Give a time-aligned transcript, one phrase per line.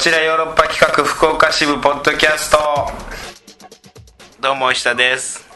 [0.00, 2.58] ちらヨーロッパ企画福岡支部ポッドキャスト。
[4.40, 5.46] どうも石田です。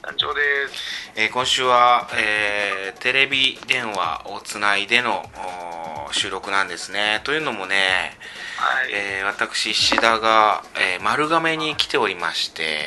[0.00, 1.12] 団長です。
[1.14, 5.26] えー今週は、えーテレビ電話をつないでの
[6.10, 7.20] 収録なんですね。
[7.24, 8.16] というのもね、
[8.56, 12.80] はい、えー私石田が、えー丸亀に来ておりまして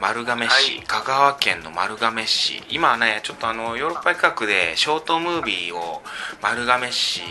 [0.00, 0.84] 丸亀市、はい。
[0.84, 2.60] 香川県の丸亀市。
[2.70, 6.02] 今ねちょっとあのヨーロッパ企画でショートムービーを
[6.42, 7.22] 丸亀市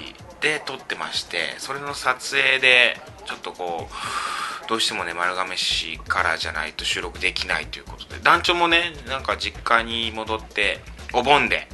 [0.43, 10.79] で撮ってましてそれの撮影でちょっとこうどうしてもね丸亀市からじゃないと収録できないということで団長もねなんか実家に戻って
[11.13, 11.67] お盆で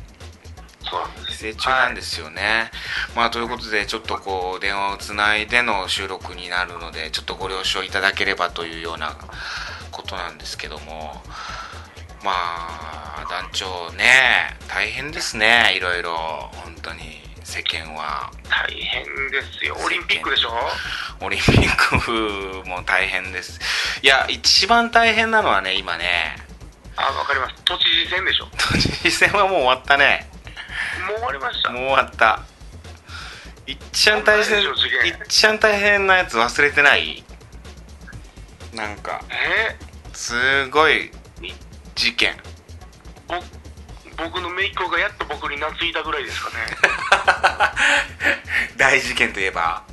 [0.90, 1.44] そうなんです。
[1.44, 2.72] 帰省中なんですよね、
[3.16, 9.18] まあということでちょっとこう電話をつないでの収録になるのでちょっとご了承いただければというような
[9.92, 11.22] ことなんですけども
[12.24, 16.50] まあ団長ね大変ですねいろいろ。
[16.54, 18.32] 本当に世間は。
[18.48, 19.76] 大変ですよ。
[19.84, 20.52] オリンピックでしょ？
[21.22, 23.60] オリンピックも大変です。
[24.04, 26.36] いや一番大変なのはね今ね。
[26.96, 27.56] あわかります。
[27.66, 28.46] 都知事選でしょ？
[28.46, 30.30] も都知事選はもう終わったね。
[31.10, 31.72] う終わりました。
[31.72, 32.44] もう終わった。
[33.66, 34.68] いっちゃん大変いっ
[35.28, 37.24] ちゃん大変なやつ忘れてない？
[38.76, 39.22] なんか。
[39.32, 39.76] え？
[40.14, 41.10] すごい
[41.96, 42.38] 事件。
[43.28, 43.36] ぼ
[44.18, 46.56] 僕の姪っ子がやっと僕に懐いたぐらいですかね
[48.78, 49.84] 大事件といえば。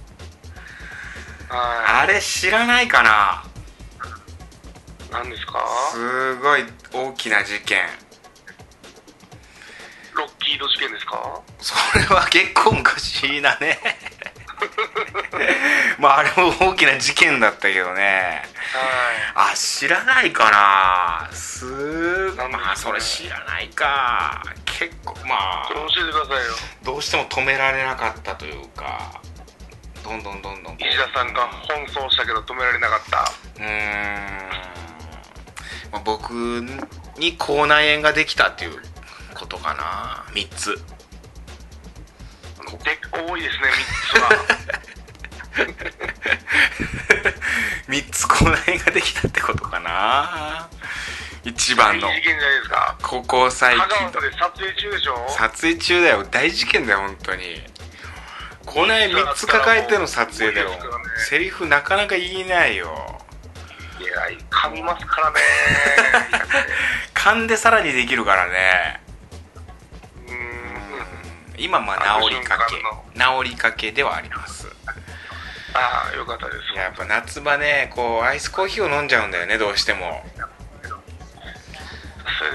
[1.48, 3.42] はあれ知らないかな。
[5.08, 5.60] い何ですか？
[5.92, 7.88] すごい大きな事件。
[10.14, 11.40] ロッキード事件ですか？
[11.60, 13.78] それは結構昔だね。
[15.98, 18.42] まああれも大きな事件だったけどね。
[19.34, 19.50] はい。
[19.52, 21.28] あ知らないかな。
[21.32, 22.56] すなんですかね？
[22.56, 24.42] まあそれ知らないか
[24.78, 26.52] 結構まあ教えてくださいよ。
[26.84, 29.22] どうしても止められなかったというか
[30.04, 33.32] どんどんどんどん石田さんが奔走したけど止められなかった。
[33.56, 33.64] うーん、
[35.92, 36.30] まあ、僕
[37.18, 38.72] に口内炎ができたっていう
[39.34, 40.26] ことかな。
[40.34, 40.78] 3つ。
[42.84, 43.68] で多いですね
[44.06, 44.30] 3つは。
[47.88, 50.68] 3つ口内炎ができたってことかな
[51.46, 52.08] 一番の。
[52.08, 52.98] 大事件じゃないですか。
[53.02, 55.26] ここ最香近川で撮影中でしょ？
[55.28, 56.24] 撮影中だよ。
[56.24, 57.62] 大事件だよ本当に。
[58.66, 60.70] 口内炎3つ抱えての撮影だよ。
[61.28, 63.20] セリフなかなか言えないよ。
[64.00, 64.10] いや
[64.50, 65.40] 噛みますからね。
[67.14, 69.00] 噛んでさらにできるからね。
[70.26, 71.54] うーん。
[71.58, 72.74] 今まあ治りかけ。
[72.74, 74.66] 治りかけではあります。
[75.74, 76.58] ああよかったです。
[76.76, 80.24] やっぱ夏場ねこうアイスコーヒーを飲んじゃうんだよねどうしても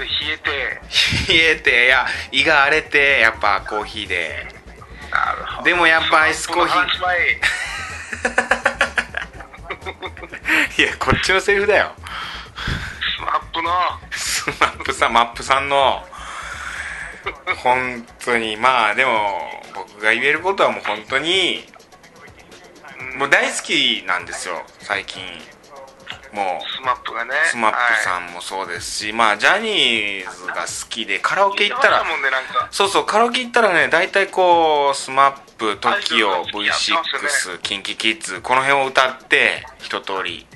[0.04, 0.80] 冷えて。
[1.32, 4.46] 冷えていや胃が荒れてやっぱコーヒーで。
[5.10, 5.64] なるほど。
[5.64, 6.82] でもやっぱアイスコーヒー。
[10.82, 11.92] いやこっちのセリフだよ。
[13.16, 13.70] SMAPの。
[14.10, 16.06] SMAPさん SMAPさんの。
[17.62, 18.56] 本当に。
[18.56, 21.64] まあでも僕が言えることはもう本当に
[23.16, 25.22] もう大好きなんですよ最近
[26.32, 26.76] もう。
[26.76, 27.34] SMAPがね。
[27.46, 32.02] SMAPさんもそうですし、まあジャニーズが好きでカラオケ行ったら。
[32.02, 32.10] ね
[32.70, 40.46] そうそうカラオケ行ったらね大体こうスマップ TOKIO アイドルが好きやってます V6 KinKi Kids この辺を歌って一通り。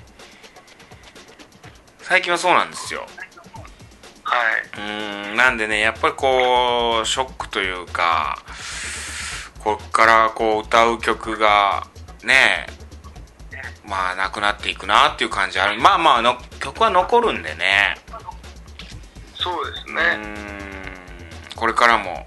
[2.02, 3.06] 最近はそうなんですよ。
[4.22, 4.80] はい。
[4.80, 8.38] うーんなんでねやっぱりこうショックというか
[9.60, 11.86] こっからこう歌う曲が
[12.24, 12.66] ね
[13.88, 15.80] まあなくなっていくなっていう感じある。
[15.80, 17.96] まあまあの曲は残るんでね。
[19.34, 20.16] そうですね。
[20.16, 20.36] ん。
[21.54, 22.26] これからも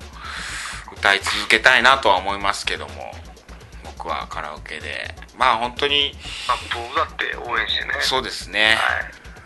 [0.95, 3.11] 歌い続けたいなとは思いますけども。
[3.83, 5.13] 僕はカラオケで。
[5.37, 7.93] まあ本当にスマップを歌って応援してね。
[7.99, 8.77] そうですね、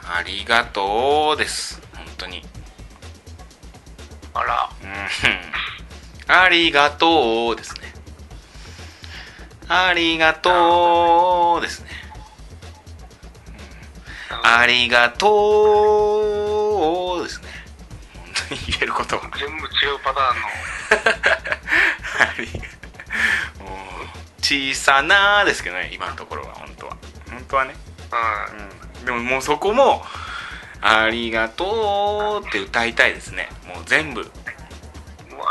[0.03, 0.19] はい。
[0.19, 1.81] ありがとうです。
[1.95, 2.43] 本当に。
[4.35, 4.69] あら。
[4.83, 6.35] うん。
[6.35, 7.93] ありがとうですね。
[9.67, 12.02] ありがとうですね
[14.43, 15.27] ありがと
[17.19, 17.47] うですね。
[18.15, 20.47] 本当に言えることは全部違うパターンの。
[22.19, 22.51] ありが
[23.63, 23.77] もう
[24.41, 26.97] 小さなですけどね今のところは本当は。
[27.29, 27.75] 本当はね、
[28.11, 30.05] うんうん、でももうそこも
[30.81, 33.49] 「ありがとう」って歌いたいですね。
[33.65, 34.21] もう全部。
[34.23, 34.31] もう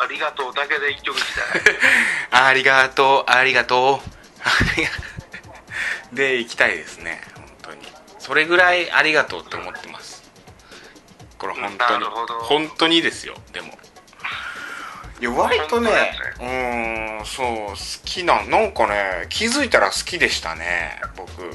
[0.02, 1.76] ありがとうだけで一曲みたい。
[2.31, 4.00] ありがとう、ありがと
[6.12, 6.14] う。
[6.14, 7.23] で、行きたいですね。
[8.22, 10.22] それぐらいありがとうって思ってます。
[11.38, 12.04] これ本当に。
[12.44, 13.76] 本当にですよ、でも。
[15.20, 15.90] いや割とね
[16.40, 17.74] うーんそう好
[18.04, 21.42] きなんなんかね気づいたら好きでしたね僕。
[21.42, 21.50] う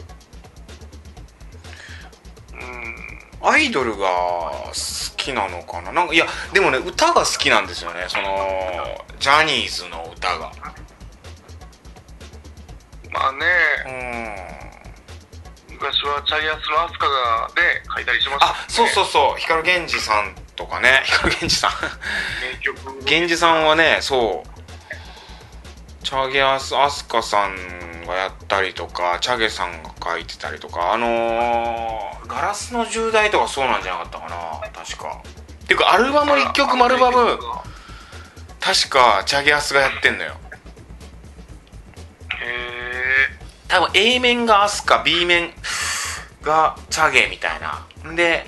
[2.66, 3.48] ん。
[3.50, 4.72] アイドルが好
[5.16, 5.94] きなのかな？
[5.94, 8.08] なんかいやでもね歌が好きなんですよね。
[8.10, 8.26] その
[9.20, 10.52] ジャニーズの歌が。
[13.10, 13.46] まあね。
[13.86, 14.67] うん
[15.80, 19.40] 昔はチャイアスのアスカがで書いたりしましたあそうそううそう。
[19.40, 21.04] 光源氏さんとかね。
[21.06, 21.72] 光源氏さん。
[22.42, 22.78] 名曲。
[23.06, 26.04] 源氏さんはねそう。
[26.04, 30.94] チャゲアスアスカさんがやったりとかチャゲさんが書いてたりとか。
[30.94, 34.84] あのーガラスの重大とかそうなんじゃなかったかな。
[34.84, 35.22] 確か。
[35.64, 37.40] っていうかアルバム1曲もアルバム
[38.60, 40.36] 確かチャゲアスがやってんのよ
[43.68, 45.52] え多分 A 面がアスカ B 面
[46.42, 47.86] がチャゲみたいな。
[48.16, 48.46] で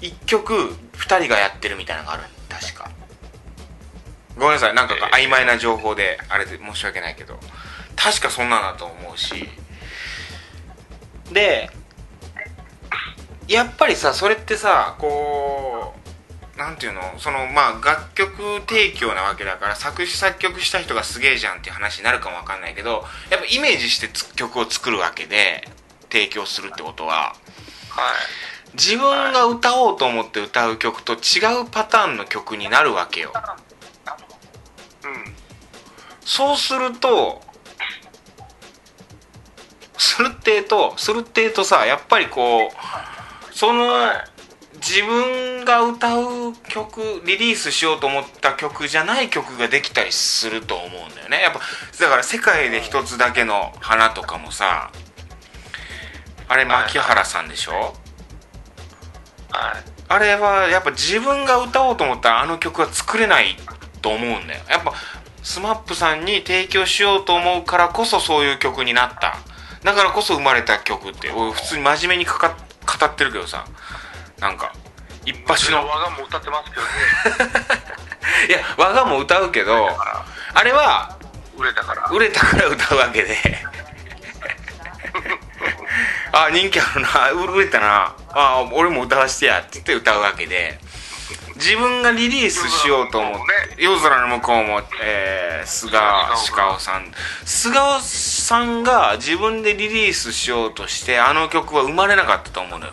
[0.00, 0.54] 1曲
[0.94, 2.22] 2人がやってるみたいなのがある。
[2.48, 2.90] 確か。
[4.36, 4.74] ごめんなさい。
[4.74, 7.38] なんか曖昧な情報であれで申し訳ないけど。
[7.96, 9.48] 確かそんなんだと思うし。
[11.32, 11.70] で
[13.48, 16.01] やっぱりさそれってさこう
[16.56, 17.00] なんていうの？
[17.18, 25.66] そのまあ楽曲提供なわけだから作詞作曲した人がすげえじゃんっていう話になるかもわかんないけどやっぱイメージしてつ曲を作るわけで
[26.10, 27.14] 提供するってことは。
[27.14, 28.74] はい。
[28.74, 31.16] 自分が歌おうと思って歌う曲と違
[31.60, 33.32] うパターンの曲になるわけよ。
[35.04, 35.34] うん。
[36.24, 37.42] そうすると
[39.98, 44.31] するってえとするってえとさやっぱりこうそのはい
[44.84, 51.40] 自分が歌う曲リリースしようと思った曲じゃない曲ができたりすると思うんだよね。
[51.40, 51.60] やっぱ
[52.00, 54.90] だから世界で一つだけの花とかもさ
[56.48, 57.72] あれ牧原さんでしょ？
[57.72, 57.92] はい
[60.08, 63.56] あれはやっぱ自分が歌おうと思ったらあの曲は作れない
[64.02, 64.64] と思うんだよ。
[64.68, 64.92] やっぱ
[65.42, 69.38] SMAP さんに提供しようと思うからこそそういう曲になった。
[69.84, 72.56] だからこそ生まれた曲って俺普通に真面目にかか
[72.98, 73.64] 語ってるけどさ
[74.42, 74.70] なんか
[75.24, 75.86] 一発の。
[75.86, 76.88] 我がも歌ってますけどね。
[78.50, 79.88] いや我がも歌うけど
[80.52, 81.16] あれはら
[81.56, 82.08] 売れたから。
[82.10, 83.38] 売れたから歌うわけで。
[86.32, 87.30] あ人気あるな。
[87.30, 88.16] 売れたな。
[88.32, 90.80] あ俺も歌わしてやって言って歌うわけで。
[91.54, 93.34] 自分がリリースしようと思っ
[93.76, 95.98] て夜空の向こうも、えー、菅
[96.56, 97.12] 鹿尾さん
[97.44, 102.92] 菅尾さんが自分でリリースしようとしてあの曲は生まれなかったと思うのよ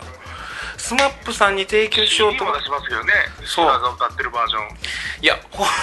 [0.80, 3.12] SMAP さんに提供しようと今出しますけどね
[3.44, 3.66] そう
[3.96, 4.62] 歌ってるバージョン。
[5.22, 5.64] いやほ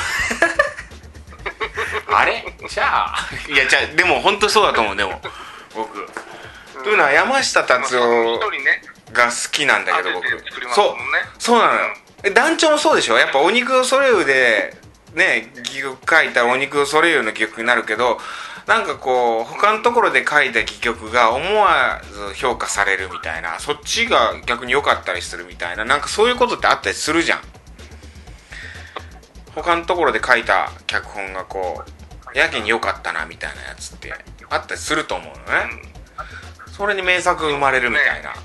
[2.10, 2.44] あれ？
[2.68, 3.16] じゃあ。
[3.48, 5.22] いやじゃあでも本当そうだと思うでも。
[5.76, 6.08] 僕。
[6.84, 8.40] というのは山下達まあ郎
[9.14, 10.28] が好きなんだけど僕。
[10.74, 10.96] そう。
[11.40, 11.80] そうなのよ。
[12.24, 13.18] え団長もそうでしょ？
[13.18, 14.76] やっぱお肉ソレイユで
[15.18, 18.20] ね戯曲書いたらお肉ソレイユの曲になるけど
[18.68, 27.40] なんかこう他のところで書いた戯曲が思わず評価されるみたいなそっちが逆に良かったりするみたいななんかそういうことってあったりするじゃん。
[29.56, 34.14] 他のところで書いた脚本がこうやけに良かったなみたいなやつって
[34.52, 35.42] あったりすると思うのね、
[36.68, 38.36] それに名作が生まれるみたいな、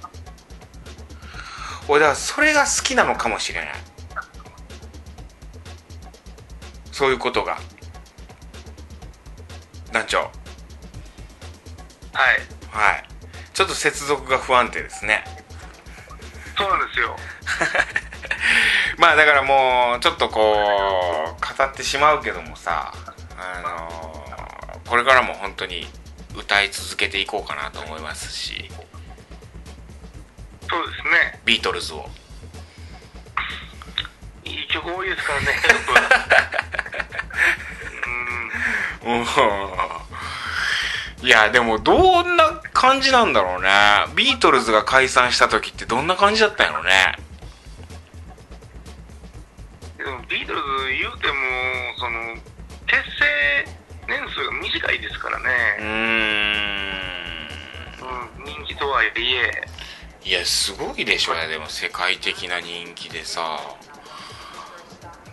[1.89, 3.75] 俺だからそれが好きなのかもしれない
[6.93, 7.59] そういうことが。
[9.91, 10.19] 団長。
[10.21, 10.31] はい。
[12.71, 13.05] はい。
[13.53, 15.25] ちょっと接続が不安定ですね。
[16.57, 17.17] そうなんですよ。
[18.99, 22.93] まあだからもうちょっとこう語ってしまうけどもさ
[23.37, 24.13] あのー
[24.89, 25.87] これからも本当に
[26.37, 28.71] 歌い続けていこうかなと思いますし。
[30.69, 31.41] そうですね。
[31.47, 32.09] ビートルズを
[34.53, 35.47] いい曲多いですからね。
[39.05, 39.21] うん。
[39.21, 39.27] うん
[41.23, 43.69] いやでもどんな感じなんだろうね。
[44.17, 47.15] ビートルズが解散した時ってどんな感じだったんやろうね。
[49.99, 51.35] でもビートルズ言うても
[51.97, 52.35] その
[52.87, 53.25] 結成
[54.09, 55.49] 年数が短いですからうね、
[58.41, 59.69] うん、人気とはいえ。
[60.25, 61.47] いやすごいでしょね。
[61.47, 63.61] でも世界的な人気でさ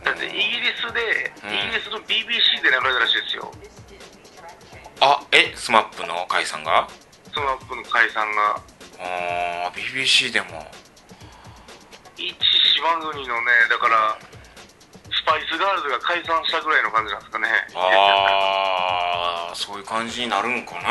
[0.04, 0.42] だってイギリ
[0.76, 1.50] スで、うん。
[1.54, 3.52] イギリスの BBC で流れたらしいですよ。
[5.02, 6.88] あえ SMAPの解散が？
[7.32, 8.60] SMAPの解散が。
[9.00, 10.68] あー BBC でも。
[12.18, 12.36] 一
[12.76, 14.18] 島国のねだから
[15.10, 17.48] スパイスガールズが解散したぐらいの感じなんですかね。
[17.76, 20.90] ああそういう感じになるんかな。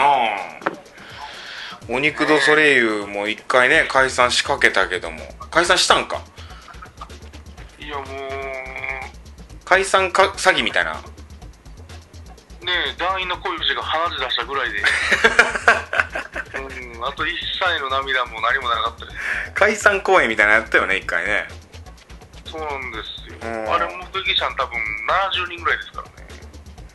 [1.95, 5.19] お肉ドソレイユも一回ね解散しかけたけども。
[5.51, 6.23] 解散したんか？
[7.79, 8.07] いやもう
[9.69, 10.97] 解散か詐欺みたいな。
[12.63, 14.79] え団員の小指が鼻血出したぐらいで。
[16.99, 19.17] うんあと一切の涙も何もなかったです。
[19.53, 21.49] 解散公演みたいなのやったよね一回ね。
[22.47, 23.37] そうなんですよ。
[23.43, 23.75] うん。
[23.75, 24.81] あれ目撃者多分
[25.37, 26.03] 70人ぐらいですか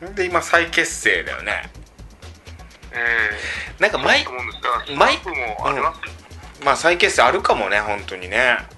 [0.02, 0.16] らね。
[0.16, 1.70] で今再結成だよね。
[2.92, 3.40] え
[3.78, 6.12] なんか毎えと思うんからスタ毎ッフもありますよ、
[6.66, 8.58] まあ再結成あるかもね本当にね。
[8.60, 8.73] うんうん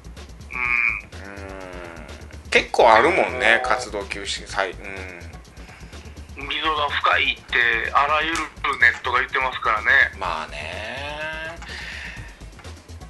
[2.56, 6.48] 結構あるもんね活動休止再うん。
[6.48, 8.38] 溝が深いってあらゆる
[8.80, 9.88] ネットが言ってますからね。
[10.18, 11.58] まあね。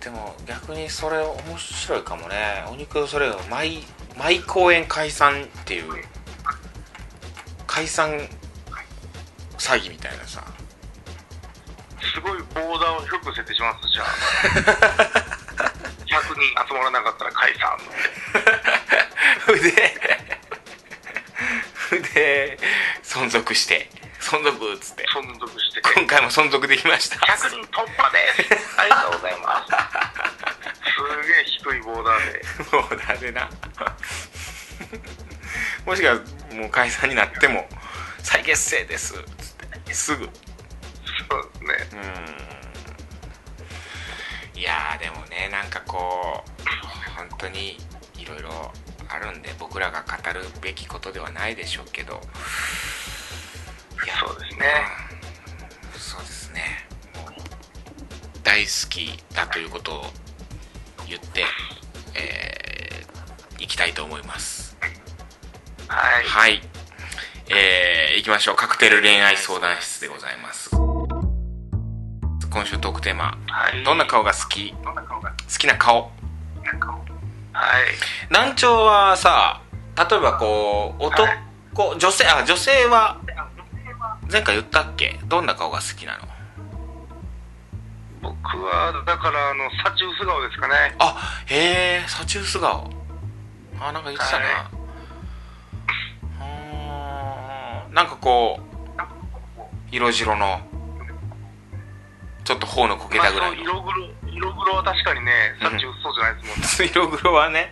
[0.04, 2.66] でも逆にそれ面白いかもね。
[2.72, 3.84] お肉それを毎
[4.18, 5.84] 毎公演解散っていう
[7.68, 8.18] 解散
[9.60, 10.44] 詐欺みたいなさ。
[12.16, 15.36] すごいボーダーを低く設定しますじゃあ。
[16.10, 17.78] 100人集まらなかったら解散
[19.72, 19.81] 筆
[21.89, 22.57] 筆
[23.03, 25.05] 存続して存続っつって。
[25.07, 25.81] 存続して。
[25.95, 27.17] 今回も存続できました。
[27.17, 28.79] 100人突破です。
[28.79, 29.72] ありがとうございます。
[30.95, 32.41] すげえ低いボーダーで。
[32.75, 33.50] もうだでな。
[35.86, 36.15] もしくは
[36.60, 37.69] もう解散になっても
[38.24, 39.25] 再結成ですっつっ
[39.86, 39.93] て。
[39.93, 40.25] すぐ。
[40.25, 40.31] そう
[41.67, 42.00] ですね。
[44.55, 44.60] うん。
[44.60, 46.63] いやーでもねなんかこう
[47.15, 47.77] 本当に
[49.36, 52.22] んで僕らが語るべきことではないでしょうけど。
[54.04, 54.65] いやそうですね。
[55.94, 56.88] うんそうですね。
[58.44, 60.06] 大好きだということを
[61.08, 61.46] 言って
[62.13, 64.77] えー、いきたいと思います。
[65.88, 66.24] はい。
[66.24, 66.62] はい。
[67.50, 68.56] えー、いきましょう。
[68.56, 70.70] カクテル恋愛相談室でございます。
[70.72, 73.84] 今週トークテーマはい。
[73.84, 74.74] どんな顔が好き？
[74.74, 74.77] 好
[75.60, 75.68] き？
[75.68, 76.01] な顔。
[76.04, 76.14] はい
[78.29, 79.62] 難聴はさ
[79.97, 82.00] 例えばこう男、はい。
[82.00, 83.21] 女性あ女性は
[84.31, 85.19] 前回言ったっけ？
[85.25, 86.24] どんな顔が好きなの？
[88.21, 88.33] 僕
[88.63, 90.95] はだからあのサチウス顔ですかね。
[91.00, 92.89] あへえサチウス顔。
[93.79, 94.69] あなんか言ってたな、は
[97.83, 97.91] うー。
[97.91, 98.63] んなんかこう
[99.91, 100.59] 色白の
[102.43, 106.92] ちょっと頬のこけたぐらいの、まあ、色黒色黒は確かにねサチウスそうじゃないですもんね。
[106.94, 107.70] 色黒はね。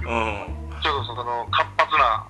[0.00, 0.56] うん。
[0.82, 2.26] ちょっとその活発な。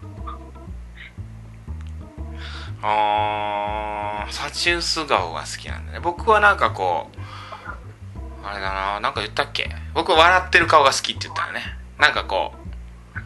[2.83, 6.01] あーサチウス顔が好きなんだね。
[6.01, 7.19] 僕はなんかこう
[8.47, 9.71] あれだななんか言ったっけ？
[9.95, 11.63] 僕は笑ってる顔が好きって言ったらね。
[11.99, 12.55] なんかこ
[13.15, 13.19] う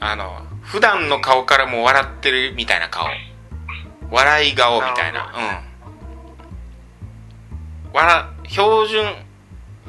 [0.00, 3.06] あの普段の顔からも笑ってるみたいな顔。
[4.10, 5.32] 笑い顔みたいな。
[7.88, 7.92] うん。
[7.92, 9.14] 笑標準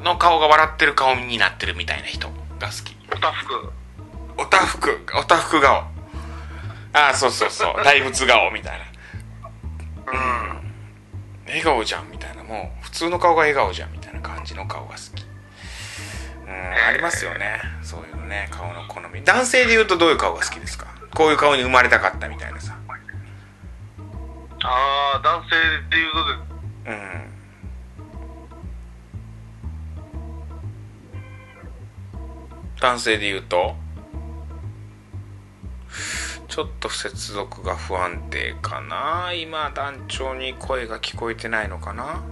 [0.02, 2.28] の顔が笑ってる顔になってるみたいな人
[2.58, 2.96] が好き。
[3.12, 3.72] おたふく。
[4.36, 5.06] おたふく。
[5.16, 5.76] おたふく顔。
[6.92, 7.74] ああそうそうそう。
[7.84, 8.84] 大仏顔みたいな。
[10.12, 10.72] うん。
[11.46, 12.42] 笑顔じゃんみたいな。
[12.44, 15.24] もう普通の顔が笑顔じゃんみたいな感じの顔が好き。
[16.46, 17.60] うんありますよね。
[17.82, 18.48] そういうのね。
[18.50, 19.22] 顔の好み。
[19.24, 20.86] 男性で言うとどういう顔が好きですか？
[21.14, 22.74] こういう顔に生まれたかったみたいなさ。
[24.62, 25.56] ああ男性
[25.90, 26.32] でいうとで。
[26.86, 27.37] うん
[32.80, 33.74] 男性で言うと
[36.48, 39.32] ちょっと接続が不安定かな。
[39.32, 42.22] 今団長に声が聞こえてないのかな。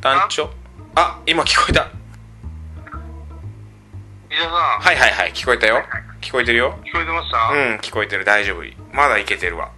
[0.00, 0.50] 団長。
[0.94, 1.90] あ今聞こえた。
[4.30, 5.84] 伊沢さん、はいはいはい聞こえたよ。
[6.20, 6.78] 聞こえてるよ。
[6.84, 8.24] 聞こえてました、うん聞こえてる。
[8.24, 8.62] 大丈夫。
[8.92, 9.70] まだいけてるわ。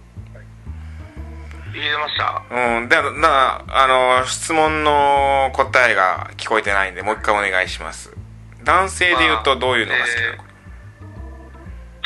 [1.73, 2.43] 言えてました？
[2.49, 8.10] うんだだあの質問の答えが聞こえてないんでもう一回お願いします
[8.63, 10.37] 男性で言うとどういうのが好きなの？
[10.37, 10.43] か、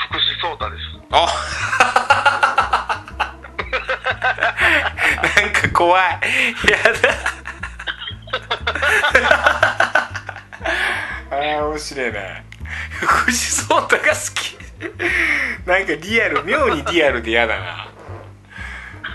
[0.09, 0.81] 福士蒼太です。
[1.11, 1.27] あ。
[5.41, 6.01] なんか怖い。
[6.01, 6.19] やだ。
[11.31, 12.19] あー面白いな。
[13.01, 14.55] 福士蒼太が好き。
[15.65, 17.87] なんかリアル妙にリアルで嫌だな。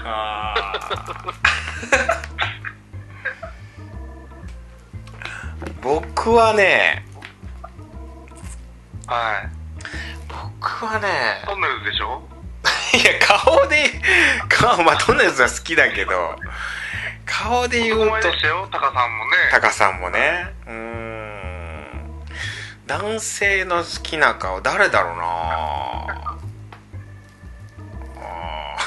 [0.05, 0.81] あー。
[5.83, 7.07] 僕はね
[9.11, 9.49] はい。
[10.29, 12.23] 僕はねトンネルズでしょ？
[12.95, 13.91] いや顔で
[14.49, 16.37] 顔まあトンネルズは好きだけど
[17.27, 18.07] 顔で言うと
[18.71, 19.37] タカさんもね。
[19.51, 20.55] タカさんもね。
[20.67, 22.25] うーん。
[22.87, 25.23] 男性の好きな顔誰だろうな。
[28.21, 28.81] あー。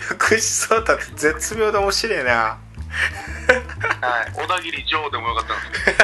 [0.00, 2.32] 福士蒼太って絶妙で面白いな。
[2.32, 2.58] は
[4.28, 4.32] い。
[4.32, 6.03] 小田切ジョーでもよかったんですけど。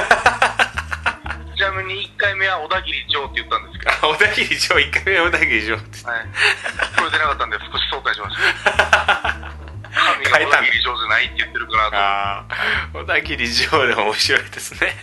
[2.21, 6.19] 回目は小田切城って言ったんですけど、あ 小田切城1回目は小田切城ってはい。
[6.21, 8.41] 聞こえてなかったんで少し相対しました。
[9.91, 12.45] 神が小田切城じゃないって言ってるかな
[12.93, 12.99] と。
[12.99, 14.95] 小田切城でも面白いですね。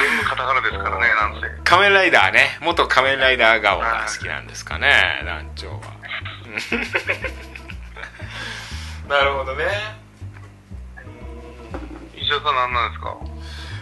[0.00, 1.48] 全部カタカナですからね、なんせ。
[1.64, 2.58] 仮面ライダーね。
[2.60, 5.78] 元仮面ライダー顔が好きなんですかね団長は。
[9.08, 9.64] なるほどね。
[12.16, 13.16] 石田さん何なんですか？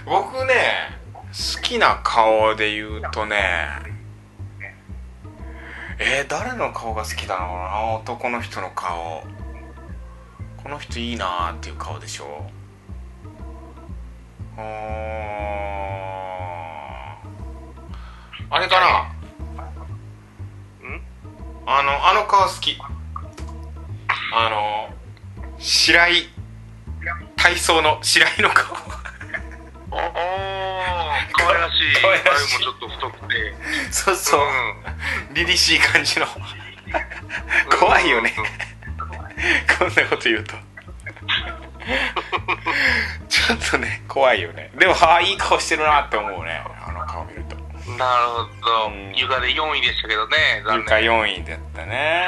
[0.04, 0.96] 僕ね
[1.36, 3.36] 好きな顔で言うとね
[5.98, 7.94] えー、誰の顔が好きだろうな？
[7.96, 9.22] 男の人の顔。
[10.62, 12.50] この人いいなーっていう顔でしょ？
[14.56, 14.62] うー。
[14.62, 14.64] ん
[18.48, 19.12] あれかな？
[21.66, 22.78] あのあの顔好き。
[24.34, 24.88] あの
[25.58, 26.28] 白井。
[27.36, 28.74] 体操の白井の顔
[29.90, 30.02] おおー、
[31.32, 32.02] 可愛らしい。
[32.02, 33.54] 可愛らしい眉もちょっと太くて。
[33.90, 35.34] そうそう、うん。
[35.34, 36.26] 凛々しい感じの。
[37.78, 38.32] 怖いよね。
[39.78, 40.54] こんなこと言うと。
[43.28, 44.72] ちょっとね怖いよね。
[44.78, 46.62] でもああいい顔してるなって思うね。
[46.84, 47.56] あの顔見ると。
[47.96, 48.92] なるほど。
[48.92, 49.14] うん。
[49.14, 51.10] 床で4位でしたけどね、残床念。
[51.10, 52.22] 4位だったね。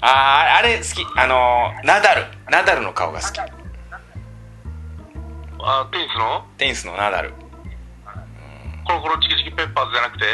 [0.00, 1.06] あああれ好き。
[1.16, 2.26] あのナダル。
[2.50, 3.63] ナダルの顔が好き
[5.66, 6.44] あ、テニスの？
[6.58, 7.32] テニスのナダル。
[8.86, 10.26] コロコロチキチキペッパーズじゃなくて？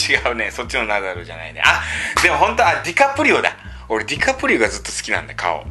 [0.14, 0.50] 違うね。
[0.50, 1.62] そっちのナダルじゃないね。
[1.64, 1.82] あ
[2.22, 3.50] でも本当はディカプリオだ。
[3.88, 5.64] 俺ディカプリオがずっと好きなんだ顔。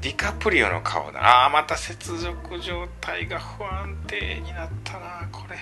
[0.00, 1.20] ディカプリオの顔だ。
[1.20, 5.58] ああーまた接続状態が不安定になったなこれ。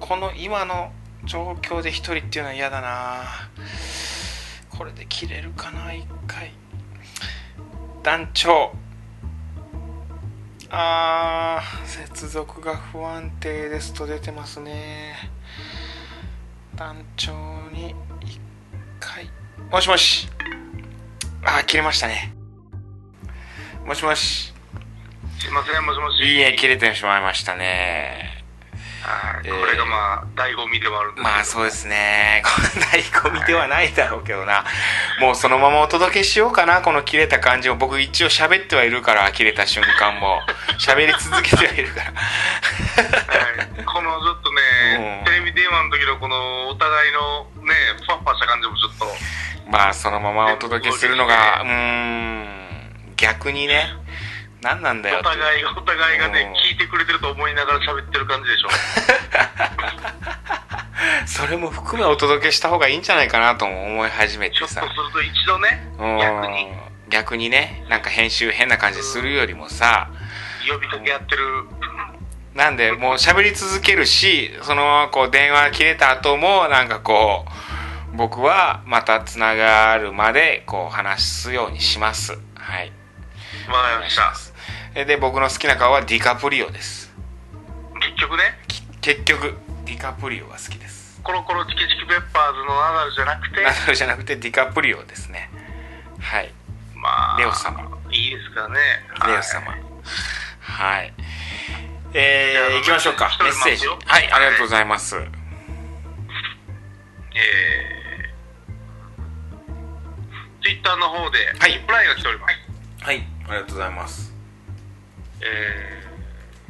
[0.00, 0.90] この今の
[1.24, 3.24] 状況で一人っていうのは嫌だな。
[4.70, 6.52] これで切れるかな一回。
[8.02, 8.72] 団長。
[10.70, 15.14] あー接続が不安定ですと出てますね。
[16.74, 17.32] 団長
[17.72, 18.40] に一
[18.98, 19.30] 回。
[19.70, 20.28] もしもし。
[21.44, 22.34] あー切れましたね。
[23.84, 24.52] もしもし。
[25.38, 26.24] すいません、もしもし。
[26.24, 28.41] いいえ切れてしまいましたね
[29.02, 32.42] はい、えーこれがまあ、醍醐味ではあるんですまあそうですね。
[32.46, 34.64] 醍醐味ではないだろうけどな。
[35.18, 37.74] もうそのままお届けしようかな、この切れた感じを。
[37.74, 40.40] 僕一応喋ってはいるから、切れた瞬間も。
[40.78, 42.06] 喋り続けてはいるから。
[42.06, 42.12] は
[43.80, 44.62] い、このちょっとね、
[45.18, 47.74] うんテレビ電話の時のこのお互いのね、
[48.06, 49.16] ふわふわした感じもちょっと、
[49.68, 53.96] まあそのままお届けするのが、うーん、逆にね。
[54.62, 58.68] 何なんだよお互いがお互いがうんね、聞いてくれてると思いながら喋ってる感じでしょ。
[61.26, 65.22] それも含めお届けした方がいいんじゃないかなとも思い始めてさちょっとする。
[65.22, 66.68] と一度ね、うん逆に
[67.10, 70.08] 逆にね、なんか編集変な感じするよりもさ、
[70.66, 71.66] 呼びかけやってる、
[72.54, 77.44] なんで、もう喋り続けるし、そのこう電話切れた後も、なんかこ
[78.14, 82.38] う、僕はまた繋がるまで、こう話すようにします。
[82.54, 82.92] はい。
[83.68, 84.51] わかりました。
[84.94, 87.12] えで、僕の好きな顔はディカプリオです。
[88.00, 89.54] 結局ね、き結局、
[89.86, 91.20] ディカプリオが好きです。
[91.22, 95.50] コロコロチキチキペッパーズのナダルじゃなくてナ、ダルじゃなくてディカプリオですね。
[96.20, 96.52] はい。
[96.94, 97.80] まあ、レオ様。
[98.10, 98.76] いいですかね。
[99.26, 99.74] レオ様。
[100.60, 101.14] はい。
[102.14, 103.30] えー、じゃあ行きましょうか。
[103.42, 103.86] メッセージ。
[103.86, 105.16] はい、ありがとうございます。
[105.16, 112.54] えー、ツイッターの方で、はいリプライが来ております。
[113.04, 114.31] はい、ありがとうございます。
[115.44, 116.02] え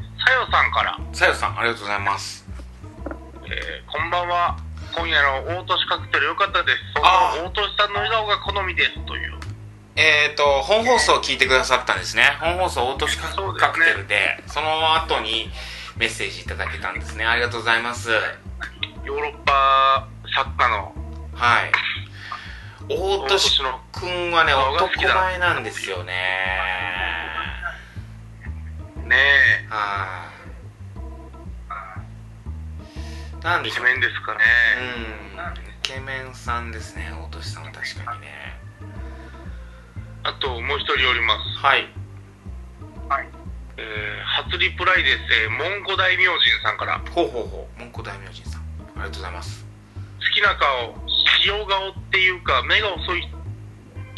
[0.00, 2.46] ー、さよさんから、さよさん、ありがとうございます。
[3.44, 4.56] えー、こんばんは。
[4.96, 6.78] 今夜の大年カクテル良かったです。
[6.96, 9.35] そあの大年さんの笑顔が好みですという。
[9.96, 12.38] えっ、と、本放送を聞いてくださったんですね。
[12.40, 13.18] 本放送、大年
[13.58, 15.50] カクテルで、その後に
[15.98, 17.26] メッセージいただけたんですね。
[17.26, 18.11] ありがとうございます。
[19.04, 20.94] ヨーロッパ作家の
[21.35, 21.72] はい。
[22.88, 27.41] 大年のくんはね、男前なんですよね。
[29.07, 30.31] ねは
[33.41, 33.45] い。
[33.45, 33.87] なんえ、イでしょう。
[33.87, 34.41] ケメンですかね。
[34.79, 34.81] う
[35.41, 35.55] ん。
[35.55, 38.53] イケメンさんですね、大年さんは確かにね。
[40.25, 41.49] あともう一人おります。
[41.59, 41.88] はい。
[43.77, 45.23] えー、初リプライです。
[45.45, 47.01] えー、モンゴ大明神さんから。
[47.11, 47.79] ほうほうほう。
[47.79, 48.62] 文庫大明神さん。
[48.62, 49.67] ありがとうございます。
[50.21, 50.95] 好きな顔、
[51.45, 53.29] 塩顔っていうか、目が遅い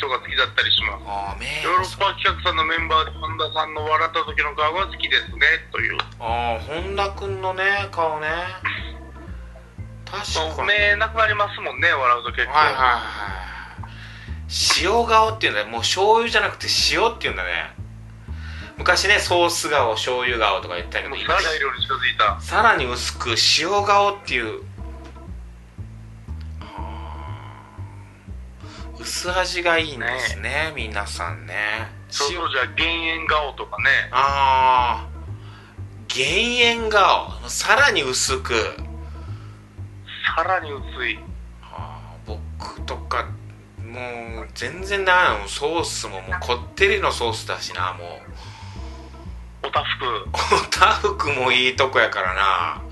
[0.04, 1.04] 人が好きだったりします。
[1.08, 5.98] ああ、目ヨーロッパ企画さんのメンバーで本田さんの笑った時の顔が好きですね、という。
[6.20, 8.28] ああ、本田くんのね、顔ね。
[10.04, 10.68] 確かに。
[10.68, 12.52] 目なくなりますもんね、笑うと結構。
[12.52, 13.54] はいはいはい。
[14.80, 17.74] 塩顔っていうんだよもう醤油じゃなくて塩っていうんだね
[18.76, 21.14] 昔ねソース顔醤油顔とか言ったけど。
[22.40, 24.62] さらに薄く塩顔っていう
[29.04, 31.54] 薄味がいいんですね皆さんね。
[32.08, 33.90] そうそうじゃあ減塩顔とかね。
[34.10, 35.08] ああ
[36.08, 38.54] 減塩顔さらに薄く。
[40.36, 41.18] さらに薄い。
[41.62, 43.28] あー僕とか
[43.78, 45.48] もう全然ダメなの。
[45.48, 49.66] ソースももうこってりのソースだしなもう。
[49.66, 50.04] おたふく。
[50.32, 52.82] おたふくもいいとこやからな。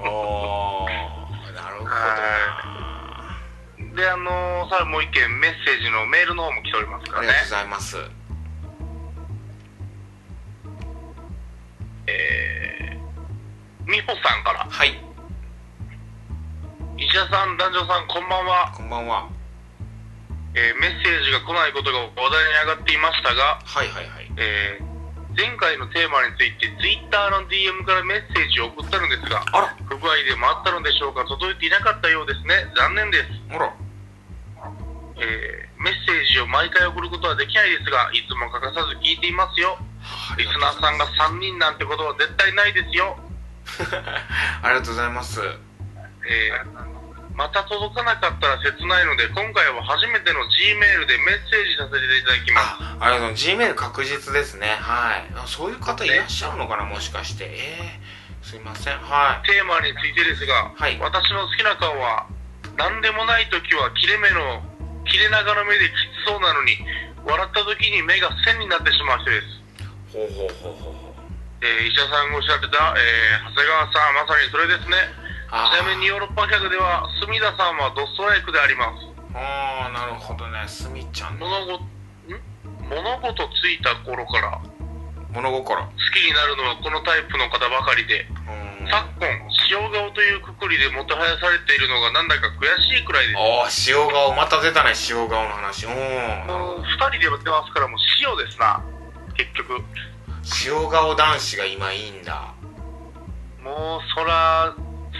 [0.06, 2.37] おーなるほどな
[3.98, 7.50] で、あのー、さらにもう一件メッセージのメールの方も来ておりますからねありがとう。
[7.50, 7.96] ございます
[12.06, 14.62] えー、みほさんから。
[14.70, 14.94] はい
[16.98, 18.72] 石田さん、男女さん、こんばんは。
[18.74, 19.28] こんばんは
[20.54, 24.88] えーメッセージが来ないことが話題に上がっていましたが、はいはいはいえー
[25.38, 29.38] 前回のテーマについて Twitter の DM からメッセージを送ったのですが、
[29.86, 32.66] 不具合でもあったのでしょうか届いていなかったようですね。
[32.74, 33.87] 残念です。
[35.20, 39.78] えーメッセージを毎回送ることはできないですが、いつも欠かさず聞いていますよ。
[40.36, 43.16] リスナーさんが3人なんてことは絶対ないですよ。
[44.62, 45.40] ありがとうございます。
[46.26, 46.98] えー
[47.38, 52.66] また届かなかったら切ないので、今回は初めての G メールでメッセージさせていただきます。
[52.80, 54.76] あありがとう G メール確実ですね。
[54.80, 55.30] はい。
[55.36, 57.44] あそういう方いらっしゃるのかなもしかして。
[57.46, 58.98] えー、すいません。
[58.98, 59.46] はい。
[59.46, 60.98] テーマについてですが、はい。
[60.98, 62.26] 私の好きな顔は
[62.76, 64.67] 何でもない時は切れ目の
[65.08, 65.92] 切れ長の目でき
[66.24, 66.78] つそうなのに
[67.24, 69.46] 笑った時に目が線になってしまう人です、
[70.12, 71.08] ほうほうほうほう
[71.60, 74.96] えー医者さんがおっしゃってた、えー長谷川さんまさにそれですね。
[75.50, 79.08] あちなみにヨーロッパ客では隅田さんはドストライクであります。
[79.34, 80.68] ああなるほどね。
[80.68, 81.38] すみちゃん。
[81.38, 81.84] の物事
[82.28, 82.40] ん？
[82.88, 84.67] 物事ついた頃から好
[85.32, 85.88] 物心。
[86.12, 88.26] きになるのはこのタイプの方ばかりで。
[88.48, 88.88] うん。
[88.88, 89.28] 昨今
[89.70, 93.38] 塩顔というくくりでもてはやされているのがなんだか悔しいくらいです。
[93.38, 95.86] ああ塩顔また出たね塩顔の話。
[95.86, 98.82] うんなるほもう2人でやってますからもう塩ですな。
[99.36, 99.78] 結局。
[99.78, 99.84] ど
[100.64, 102.54] 塩顔男子が今いいんだ。
[103.62, 104.74] もうそら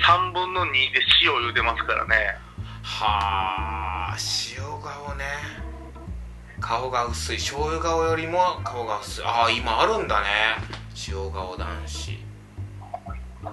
[0.07, 2.38] 3分の2で塩言うてますからね。
[2.83, 4.16] はあ
[4.57, 5.68] 塩顔ね
[6.61, 7.37] 顔が薄い。
[7.37, 9.25] 醤油顔よりも顔が薄い。
[9.25, 10.27] ああ今あるんだね。
[11.09, 12.18] 塩顔男子。
[13.42, 13.53] は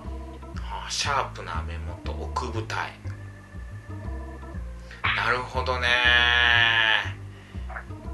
[0.88, 2.66] あシャープな目元奥二重。
[5.16, 5.88] なるほどね。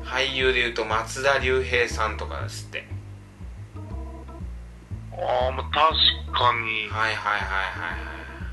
[0.04, 2.88] 俳優でいうと松田龍平さんとかですって。
[5.14, 5.74] ああもう確
[6.34, 6.90] かに。
[6.90, 7.46] はいはいはいはい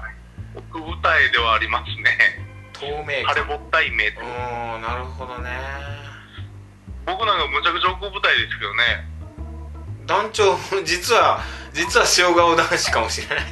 [0.00, 0.18] はい。
[0.56, 2.48] 奥舞台ではありますね。
[2.72, 4.24] 透明晴れ感ぼったい目とう。
[4.24, 6.07] ーんなるほどね
[7.08, 9.08] 僕なんかむちゃくちゃ奥舞台ですけどね。
[10.06, 11.40] 団長実は
[11.72, 13.46] 実は塩顔男子かもしれない。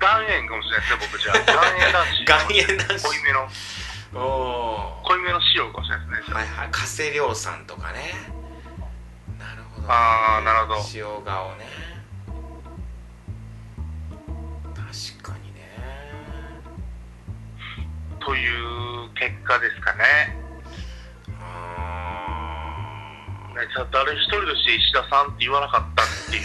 [0.00, 1.38] 岩塩かもしれないですね僕じゃあ。
[1.42, 1.58] 岩
[1.88, 2.22] 塩男子。
[2.22, 2.38] 岩
[2.70, 3.02] 塩男子。
[3.08, 3.48] 濃いめの。
[4.14, 6.68] おお濃いめの塩かもしれないですねはいはい。
[6.70, 8.14] 加瀬亮さんとかね。
[9.36, 10.80] なるほど、ね、あーなるほど。
[10.94, 11.66] 塩顔ね。
[14.72, 15.66] 確かにね。
[18.20, 20.46] という結果ですかね
[23.58, 26.42] ねじゃあ誰一人として石田さんって言わなかったっていう。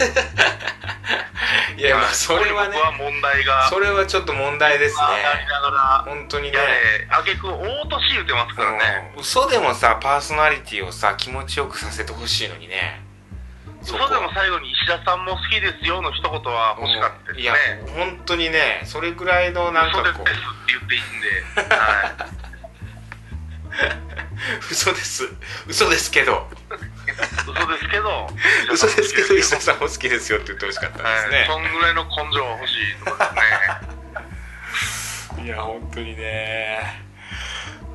[1.76, 2.78] ー いやまあそれはね。
[2.78, 3.68] は問題が。
[3.68, 5.02] それはちょっと問題ですね。
[5.02, 6.04] ありながら。
[6.06, 6.58] 本当にね。
[7.10, 9.12] あげく大年言うてますからね。
[9.14, 9.20] うん。
[9.20, 13.02] 嘘でもさパーソナリティをさ気持ちよくさせてほしいのにね。
[13.82, 17.42] それでも最後に石田さんも好きですよの一言は欲しかったですね。
[17.42, 17.54] いや
[17.94, 21.28] 本当にねそれぐらいのなんか嘘ですってこう言っていいんで、
[21.76, 22.34] は
[24.70, 25.28] 嘘です。
[25.66, 26.32] 嘘ですけど。
[26.32, 28.28] い、嘘ですけど
[28.72, 33.24] 嘘ですけど石田んさんも好きですよって言ってほしかったですはい、ね、そんぐらいの根性は欲しいところで
[34.76, 35.44] すね。
[35.44, 37.02] い、や本当にね。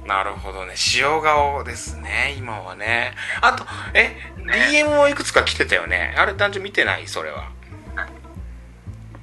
[0.05, 0.73] なるほどね。
[0.95, 3.13] 塩顔ですね今はね。
[3.41, 6.15] あとえ DM もいくつか来てたよね。
[6.17, 7.07] あれ男女見てない？
[7.07, 7.51] それは。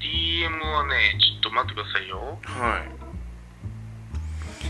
[0.01, 2.39] DM はねちょっと待ってくださいよ。
[2.45, 3.06] はい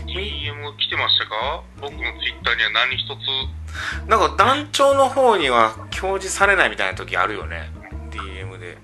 [0.07, 1.63] DM 来てましたか？
[1.81, 4.07] 僕の Twitter には何一つ。
[4.09, 7.69] なんか団長の方には表示されないみたいな時あるよね。
[8.11, 8.77] DM で。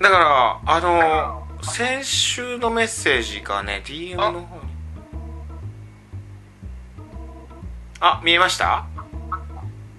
[0.00, 4.68] だからあの先週のメッセージがね DM の方に。
[8.00, 8.86] あ見えました？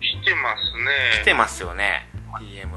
[0.02, 1.22] 来てますね。
[1.22, 2.08] 来てますよね
[2.40, 2.70] DM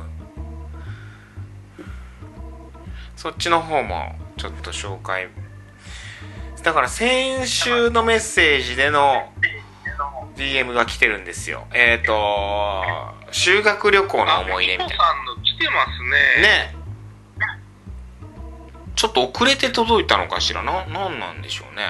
[3.17, 5.29] そっちの方もちょっと紹介
[6.63, 9.33] だから先週のメッセージでの
[10.37, 11.67] DM が来てるんですよ。
[11.75, 12.83] えっ、ー、と
[13.33, 15.05] 修学旅行の思い出みたいな。
[15.05, 16.43] さんの来てますね。
[16.43, 16.77] ね
[18.95, 20.63] ちょっと遅れて届いたのかしら？
[20.63, 21.83] な何なんでしょうね。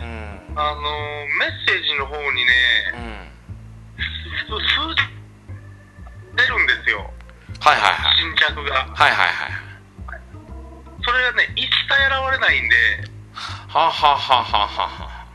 [0.00, 0.58] うん。
[0.58, 2.52] あのメッセージの方にね、
[2.94, 5.02] うん、数字
[6.36, 7.10] 出るんですよ。
[7.60, 8.16] はいはいはい。
[8.16, 8.74] 新着が。
[8.74, 9.65] はいはいはい
[11.06, 11.70] それがね一切現
[12.32, 12.76] れないんで。
[13.32, 15.26] はあ、はあはははは。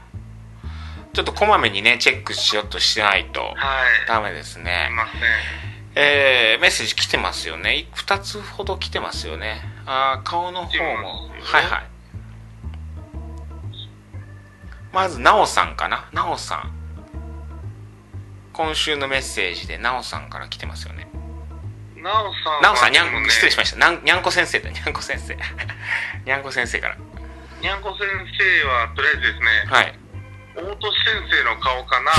[1.14, 3.56] ちょっとこまめにねチェックしようとしてないと。
[4.08, 5.10] ダメですね、はい、
[5.96, 7.88] えー、メッセージ来てますよね。
[7.96, 9.62] 2つほど来てますよね。
[9.86, 11.30] あ顔の方も。
[11.42, 11.88] はいはい。
[14.92, 16.10] まずなおさんかな？
[16.12, 16.72] なおさん。
[18.54, 21.08] 今週のメッセージでなおさんから来てますよね
[22.02, 23.78] なおさんなおさんにゃん、失礼しました。
[23.78, 25.38] なんにゃんこ先生だにゃんこ先生。
[26.26, 26.98] にゃんこ先生から。
[27.62, 30.00] にゃんこ先生はとりあえずですねはい。
[30.56, 32.12] 大年先生の顔かな。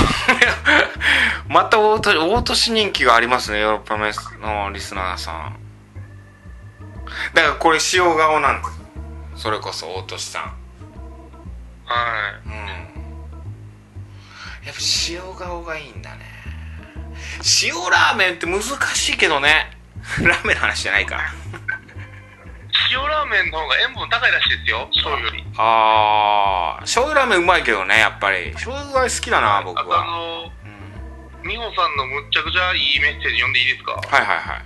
[1.53, 5.57] また大年大年人気がありますねヨーロッパメスのリスナーさん。
[7.33, 8.67] だからこれ塩顔なんで
[9.35, 9.43] す。
[9.43, 10.43] それこそ大年さん。
[10.43, 10.49] は
[12.45, 12.47] い。
[12.47, 12.53] うん。
[14.65, 16.25] やっぱ塩顔がいいんだね
[17.63, 19.71] 塩ラーメンって難しいけどね。
[20.23, 21.19] ラーメンの話じゃないか。
[22.91, 25.43] 塩ラーメンの方が塩分高いらしいですよ醤油より。
[25.57, 28.51] ああ醤油ラーメンうまいけどねやっぱり。
[28.53, 30.01] 醤油が好きだな僕は。
[30.01, 30.51] あの
[31.43, 33.93] 美穂、うん、さんのむっちゃくちゃいいメッセージ読んでいいですか？
[33.93, 34.63] はいはいはい。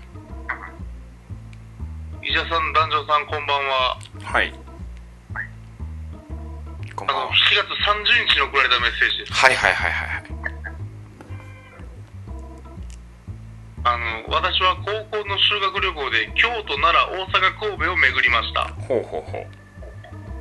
[2.30, 3.98] 伊者さん男女さんこんばんは。
[4.24, 4.54] はい。
[6.96, 7.30] こんばんは。
[7.32, 9.34] 7月30日に送られたメッセージです。
[9.34, 10.24] はいはいはいはい
[13.88, 18.68] あの私は高校の修学旅行で京都奈良大阪神戸を巡りました。
[18.84, 19.48] ほうほうほう。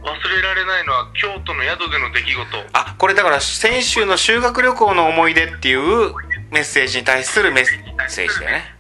[0.03, 2.47] 忘れられないのは京都の宿での出来事。
[2.73, 6.13] あこれだから先週の修学旅行の思い出っていう
[6.51, 7.65] メッセージに対するメッ
[8.09, 8.75] セージだよね。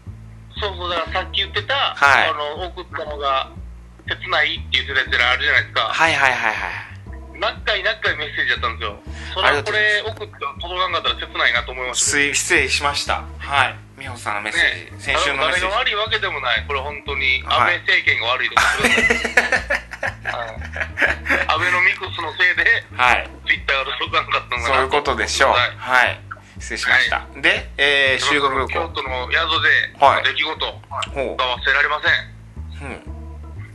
[0.60, 3.52] そうそうだからさっき言ってた、はい、あの送ったのが
[4.08, 5.80] 切ないって言ってたやつらあるじゃないですか。
[5.82, 6.96] はいはいはいはい
[7.38, 8.96] 何回何回メッセージやったんですよ
[9.34, 15.72] それはこれ送って届かんかったら切ないなと思いました失礼しましたはい美穂さんのメッセージ、ね、先週のメッセージ。
[15.72, 16.64] 誰が悪いわけでもない。
[16.68, 18.60] これ本当に安倍政権が悪いとか、
[20.36, 20.60] はい、
[21.48, 25.52] アベノミクスのせいで、はい、ツイッターが届かんかったのがそういうことでしょう。
[25.52, 26.20] はい。
[26.58, 33.02] 失礼しました、はい、で、えー、修学旅行京都の宿での出来事が忘れられません、うん。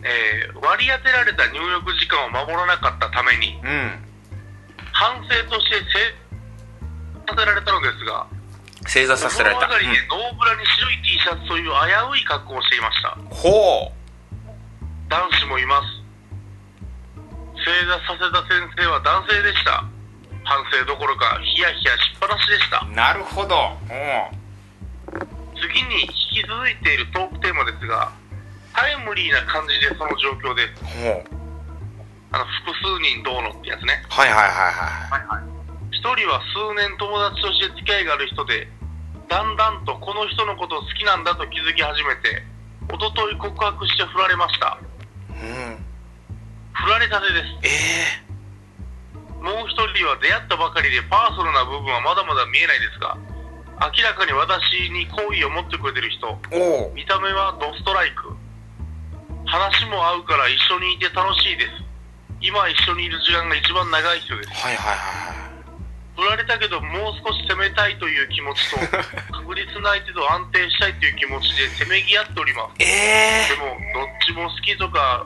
[0.04, 4.04] えー、割り当てられた入浴時間を守らなかったために、うん、
[4.92, 6.22] 反省として正
[7.28, 8.26] させられたのですが
[8.88, 9.62] 正座させられた。
[9.62, 11.72] その上がりでノーブラに白い T シャツという危
[12.14, 13.18] うい格好をしていました。
[13.30, 14.02] ほう。
[15.10, 16.02] 男子もいます。
[17.64, 19.84] 正座させた先生は男性でした。
[20.44, 22.86] 反省どころかヒヤヒヤしっぱなしでした。
[22.96, 23.78] なるほど。
[25.62, 28.12] 次に引き続いているトークテーマですが
[28.74, 30.82] タイムリーな感じでその状況です
[32.32, 34.04] あの複数人どうのってやつね。
[34.10, 34.38] はいはい。
[34.38, 35.61] はいはい
[36.02, 38.66] 一人は数年友達として付き合いがある人で
[39.30, 42.42] だんだんとこの人のことを好きなんだと気づき始めて
[42.90, 44.82] 一昨日告白して振られました。
[45.30, 45.86] うん。
[46.74, 47.46] 振られたてです。
[47.62, 47.70] え
[48.18, 49.22] え。
[49.30, 53.16] ー、もう一人は出会ったばかりでパーソナルな部分はまだまだ見えないですが
[53.94, 56.34] 明らかに私に好意を持ってくれてる人。
[56.98, 58.34] 見た目はドストライク。
[59.46, 61.70] 話も合うから一緒にいて楽しいです。
[62.42, 64.50] 今一緒にいる時間が一番長い人です。
[64.50, 65.41] はいはいはい
[66.16, 68.78] 振られたけどもう少し攻めたいという気持ちと
[69.32, 72.84] 確実な相手と安定したいという気持ちでせめぎ合っております。
[72.84, 75.26] えー、でもどっちも好きとか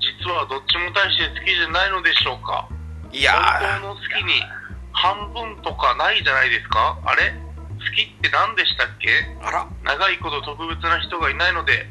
[0.00, 2.68] 実はどっちも対して好きじゃないのでしょうか。
[3.12, 4.42] いや本当の好きに
[4.92, 6.98] 半分とかないじゃないですか？
[7.04, 7.30] あれ？
[7.32, 9.08] 好きって何でしたっけ？
[9.42, 9.66] あら。
[9.84, 11.86] 長いこと特別な人がいないので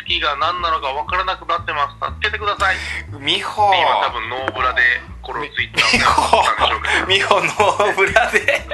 [0.00, 2.14] 好きが何なのか分からなくなってます。
[2.16, 2.76] 助けてください。
[3.22, 4.80] 美穂今多分ノーブラで
[5.22, 8.64] これをツイッター美穂ノーブラで。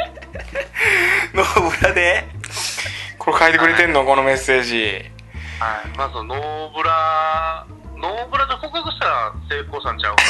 [1.35, 2.29] ノーブラで。
[3.19, 5.11] これ書いてくれてんの、はい、このメッセージ。
[5.59, 5.99] はい。
[5.99, 10.23] まずノーブラノーブラで告白したら成功さんちゃうか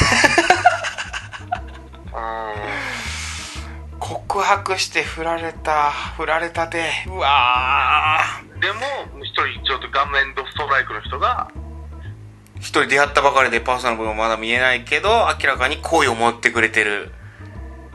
[2.11, 2.17] な。
[2.19, 3.99] うん。
[3.99, 7.03] 告白して振られた振られたて。
[7.07, 11.49] うわでも一人ちょっと顔面ドストライクの人が
[12.59, 15.09] 一人出会ったばかりでパーソナル部分まだ見えないけど
[15.41, 17.11] 明らかに好意を持ってくれてる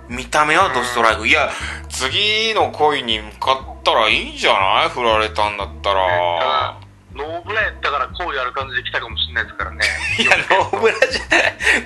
[0.08, 1.50] 見た目はドストライク、うん、いや
[1.88, 4.88] 次の恋に向かったらいいんじゃない？
[4.90, 6.78] 振られたんだったら。
[7.14, 9.80] ノーブラやったからこうやる感じで来たかもしれないですからね。
[10.18, 11.22] いやノーブラじゃ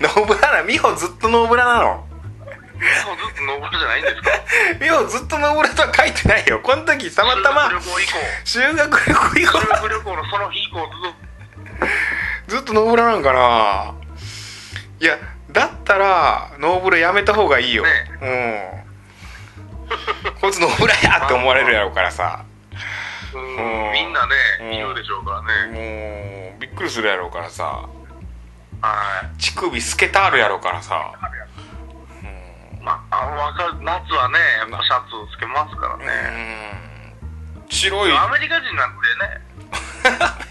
[0.01, 2.06] ノーブラな美穂ずっとノーブラなの
[2.77, 4.31] そうずっとノーブラじゃないんですか？
[4.79, 6.61] 美穂ずっとノーブラとは書いてないよ。
[6.61, 7.71] この時たまたま
[8.45, 10.79] 修学旅行以降修学旅行のその日以降
[12.49, 13.95] ずっずっとノーブラなんかな。
[15.01, 15.19] いや
[15.51, 18.77] だったらノーブラやめた方がいいよ、うん。
[20.41, 22.45] こいつノーブラやって思われるやろうからさ。
[23.33, 23.47] と、うん。
[23.47, 23.93] うん。
[23.93, 24.71] みんなねうん。
[24.71, 27.89] 言うでしょうからね、もうびっくりするやろうからさ。
[28.83, 29.41] はい。
[29.41, 31.13] 乳首透けたあるやろうからさ。
[31.21, 31.31] まあ、
[33.23, 33.75] あのわかる。
[33.83, 37.69] 夏はねやっぱシャツつけますからうね、ん。
[37.69, 38.13] 白い。
[38.17, 39.47] アメリカ人なんでね。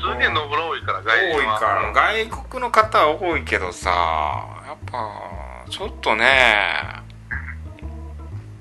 [0.00, 1.92] すげえノーブラ多いから外多いから。
[1.92, 3.90] 外国の方は多いけどさ
[4.66, 7.02] やっぱちょっとね。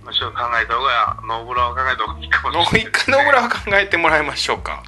[0.03, 2.83] まあちょっと考えた方がノーブラは考えた方がいいかもしれない。
[2.83, 4.83] もう一回ノーブラは考えてもらいましょうか。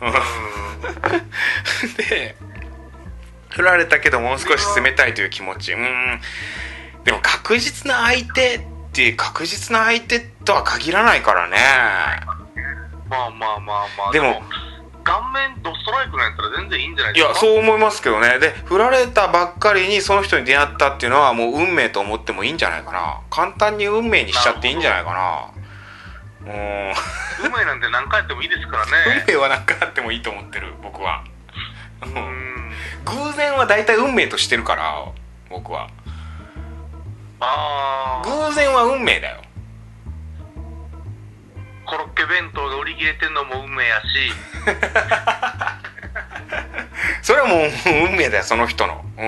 [1.96, 2.36] で
[3.50, 5.72] 振られたけどもう少し冷たいという気持ち。
[5.72, 6.20] うん
[7.04, 8.60] でも確実な相手っ
[8.92, 11.56] て確実な相手とは限らないからね。
[13.08, 14.12] まあまあまあまあ。
[14.12, 14.42] でも。
[15.06, 17.32] 顔面ドストライクなんやったら全然いいんじゃないいですか？
[17.34, 18.38] やそう思いますけどね。
[18.38, 23.20] で振られたばっかりにその人に出会ったっていうのはもう運命と思ってもいいんじゃないかな。
[23.28, 26.50] 簡単に運命にしちゃっていいんじゃないかな。
[26.50, 26.56] う。
[26.56, 26.92] ん
[27.44, 31.22] 運命なんて何回やってもいいですから運ね命は何かあってもいいと思ってる僕は。
[32.02, 32.72] ううんん。
[33.04, 35.04] 偶然は大体運命としてるから
[35.50, 35.90] 僕は
[37.46, 39.42] ああ偶然は運命だよ。
[41.86, 44.06] コロッケ弁当が売り切れてんのも運命やし。
[47.22, 47.70] それはもう
[48.10, 49.04] 運命だよその人の。
[49.16, 49.20] う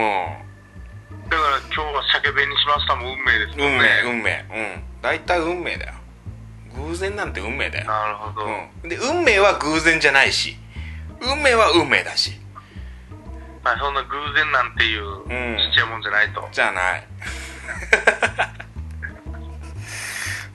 [1.31, 3.89] だから今日は鮭弁にしましたも運命ですん運もんね。
[4.03, 4.45] 命運命。
[4.51, 4.83] うん。
[5.03, 5.95] 大体運命だよ。
[6.75, 7.87] 偶然なんて運命だよ。
[7.87, 8.89] なるほど、うん。
[8.89, 10.57] で運命は偶然じゃないし。
[11.21, 12.33] 運命は運命だし。
[13.63, 15.57] まあ、そんな偶然なんていううん。
[15.59, 17.05] ちっちゃいもんじゃないと、じゃない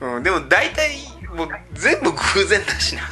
[0.00, 0.96] うんでも大体
[1.34, 3.02] もう全部偶然だしな。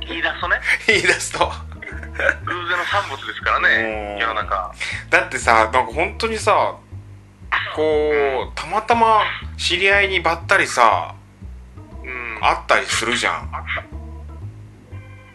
[0.00, 0.56] 言い出すとね。
[0.86, 1.38] 言い出すと。
[1.38, 3.62] 偶然の産物ですからうん。
[3.62, 4.74] ね世の中。
[5.10, 6.76] だってさなんか本当にさ
[7.74, 9.22] こうたまたま
[9.56, 11.14] 知り合いにばったりさ
[12.02, 12.40] うん。
[12.40, 13.50] 会ったりするじゃん。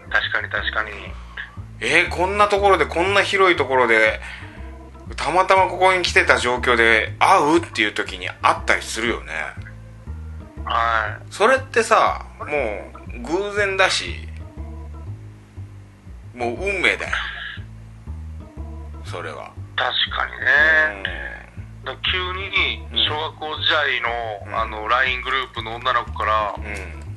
[0.09, 0.91] 確かに確かに。
[1.79, 4.19] えー、こんなところでこんな広いところで
[5.15, 9.31] たまたまここに来てた状況で会うっていう時に会ったりするよね。
[10.65, 14.27] はそれってさもう偶然だし
[16.35, 17.15] もう運命だよ。
[19.05, 19.45] それは。
[19.45, 20.31] い確かに
[21.03, 21.03] ね、
[21.85, 24.09] だ急に小学校時代の,、
[24.47, 24.55] うん。
[24.55, 26.63] あの LINE グループの女の子からうん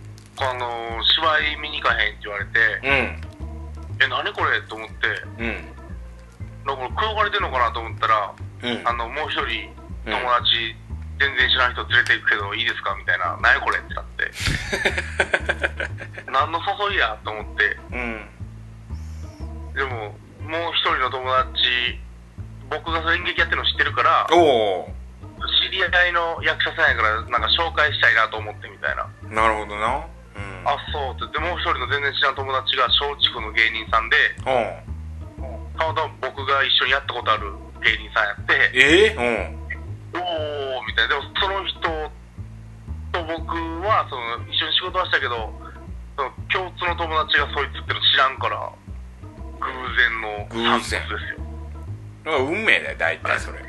[0.39, 3.21] 「あの芝居見に行かへん」って言われてうん
[4.01, 4.95] 「え何これ?」と思って
[5.39, 5.65] うん
[6.67, 8.89] なんかこれ転がれてんのかなと思ったらうん。
[8.89, 9.73] あのもう一人
[10.07, 10.13] うん。
[10.13, 10.77] 友達、
[11.19, 14.31] 全然知らん人連れて行くけどいいですかみたいな「何やこれ?」ってなって。
[16.31, 17.77] 何の誘いやと思って。
[17.93, 18.29] うん。
[19.75, 22.01] でももう一人の友達
[22.69, 24.37] 僕が演劇やってるの知ってるからお
[24.87, 24.95] お
[25.65, 29.07] 知り合いの役者さんやからなんか紹介したいなと思ってみたいな。
[29.23, 30.05] なるほどな。
[30.37, 30.63] うん。
[30.67, 31.39] あそうって。
[31.39, 34.90] でもう一人の全然知らん友達が松竹の芸人さんでうん
[35.81, 37.49] たまたま僕が一緒にやったことある
[37.81, 39.61] 芸人さんやってえー、うん
[40.13, 41.15] おおみたいな。
[41.15, 43.57] でもその人と僕
[43.89, 45.49] はその一緒に仕事はしたけど
[46.17, 48.73] その共通の友達がそいつっての知らんから
[49.61, 49.67] 偶
[49.97, 50.81] 然の偶然。
[50.81, 51.01] ですよ。
[52.25, 53.61] だから運命だよ大体それ。
[53.61, 53.67] うん。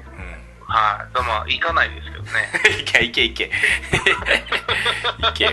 [0.68, 1.24] はい。
[1.24, 2.30] まあ行かないですけどね。
[2.82, 3.46] いけいけいけ。
[3.48, 5.52] いけよ。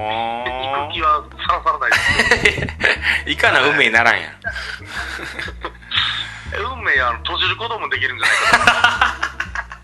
[0.00, 1.96] お行く気はさらさらないで
[3.26, 3.28] す。
[3.30, 4.32] いかな運命にならんやん
[6.98, 9.18] え運命あの閉じることもできるんじゃないか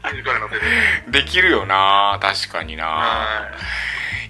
[0.02, 0.10] な。
[0.12, 0.62] 自らの手で。
[1.08, 2.86] できるよな確かにな。
[2.86, 3.50] は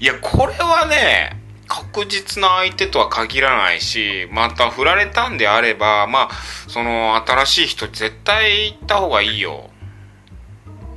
[0.01, 0.05] い。
[0.05, 6.35] やこれはね確実な相手とは限らないしまた振られたんであればまあ
[6.69, 9.71] その新しい人絶対行った方がいいよ。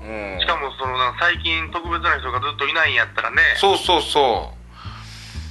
[0.01, 0.37] うん。
[0.37, 3.41] いしかもそのな最近特別な人がずっといないんやったらね。
[3.55, 4.53] そうそうそ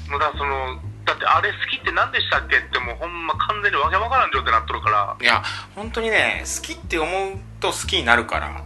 [0.08, 5.16] もうだからそのだってあれ好きって何でしたっけってもうほんま完全にわけわからん状態になっとるから。
[5.18, 5.42] ういや
[5.74, 8.62] 本当にね好きって思うと好きになるから。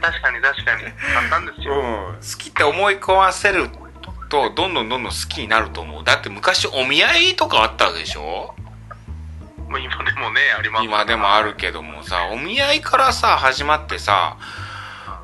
[0.00, 0.84] 確かに確かに。
[1.14, 1.78] 簡単ですよ、う
[2.12, 2.14] ん。
[2.14, 3.68] 好きって思い込ませる
[4.28, 6.04] とどんどんどんどん好きになると思う。
[6.04, 8.54] だって昔お見合いとかあったわけでしょ？
[9.68, 10.84] まあ、今でもねあります。
[10.84, 14.36] 今でもあるけどもさお見合いからさ始まってさ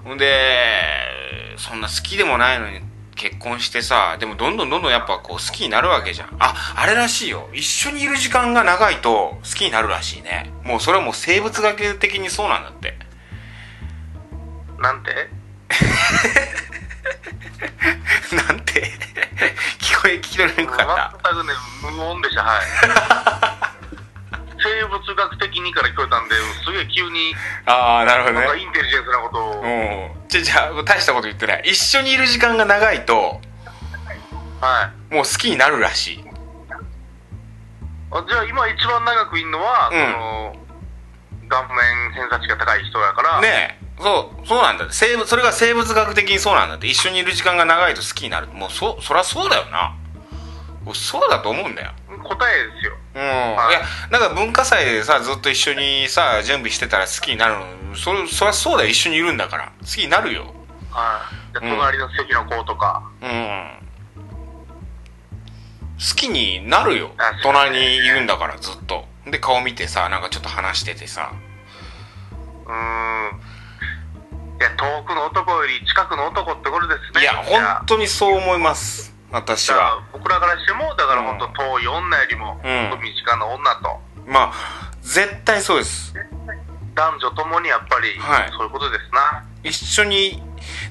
[0.05, 2.81] ほんでそんな好きでもないのに
[3.17, 6.37] 結婚してさでもどんどんどんどんやっぱこう好きになるわけじゃん。
[6.39, 7.49] ああれらしいよ。
[7.53, 10.53] 一緒にいる時間が長いと好きになるらしいね。
[10.65, 12.97] もうそれはもう生物学的にそうなんだって。
[14.79, 15.11] なんて？
[18.37, 18.93] なんて？
[19.81, 20.87] 聞こえ聞き取れなかっ
[21.23, 21.31] た。
[21.33, 21.53] 全くね
[21.83, 22.43] 無音でした。
[22.45, 22.67] はい
[24.87, 26.35] 生物学的にから聞こえたんで
[26.65, 27.35] すげえ急に
[27.67, 28.63] ああなるほどね。
[28.63, 29.63] インテリジェンスなことを。
[29.63, 30.29] うん。
[30.29, 31.63] じゃじゃあ大したこと言ってない。
[31.67, 33.41] 一緒にいる時間が長いと
[34.61, 35.15] はい。
[35.15, 36.25] もう好きになるらしい。
[38.13, 40.13] あじゃあ今一番長くいるのは、うん。
[40.13, 40.57] その
[41.49, 43.41] 顔面偏差値が高い人やから。
[43.41, 43.87] ねえ。
[43.99, 44.87] そうそうなんだ。
[44.91, 46.87] 生物それが生物学的にそうなんだって。
[46.87, 48.47] 一緒にいる時間が長いと好きになる。
[48.49, 49.97] もうそそりゃそうだよな。
[50.85, 51.93] 俺そうだと思うんだよ。
[52.23, 53.25] 答えですようん、い。
[53.25, 57.97] やなんか文化祭でさずっと一緒にさ準備してたら好きになるの。
[57.97, 58.91] それそりゃそうだよ。
[58.91, 59.73] 一緒にいるんだから。
[59.81, 60.53] 好きになるよ。
[60.91, 61.55] はい。
[61.55, 61.77] でうん。
[61.77, 63.71] 隣の席の子とか、うん。
[65.99, 67.13] 好きになるよ。
[67.43, 69.07] 隣にいるんだからずっと。
[69.27, 71.33] で顔見てさなんかちょっと話しててさ。
[72.67, 73.41] うーん。
[74.59, 77.23] いや遠くの男より近くの男ってことですね。
[77.23, 80.03] いや本当にそう思います私は。
[80.15, 83.03] 僕らからしてもだからうん本当遠い女よりも、うん。
[83.03, 84.01] 身近な女と。
[84.27, 86.15] まあ絶対そうです。
[86.95, 88.51] 男女ともにやっぱり、はい。
[88.51, 89.45] そういうことですな。
[89.63, 90.43] 一緒に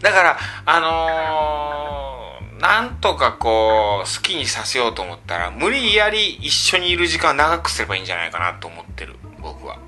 [0.02, 9.80] だからあのー、なんとかこう好きにさせようと思ったら無理やり一緒にいる時間長くすればいいんじゃないかなと思ってる僕は。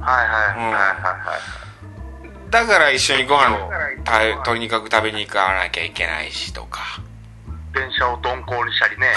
[0.00, 2.50] はいはいはいうんはいはい。
[2.50, 3.73] だから一緒にご飯うん
[4.04, 7.00] たとにかく食べに行かなきゃいけないしとか。
[7.74, 9.14] 電車を鈍行にしたりね。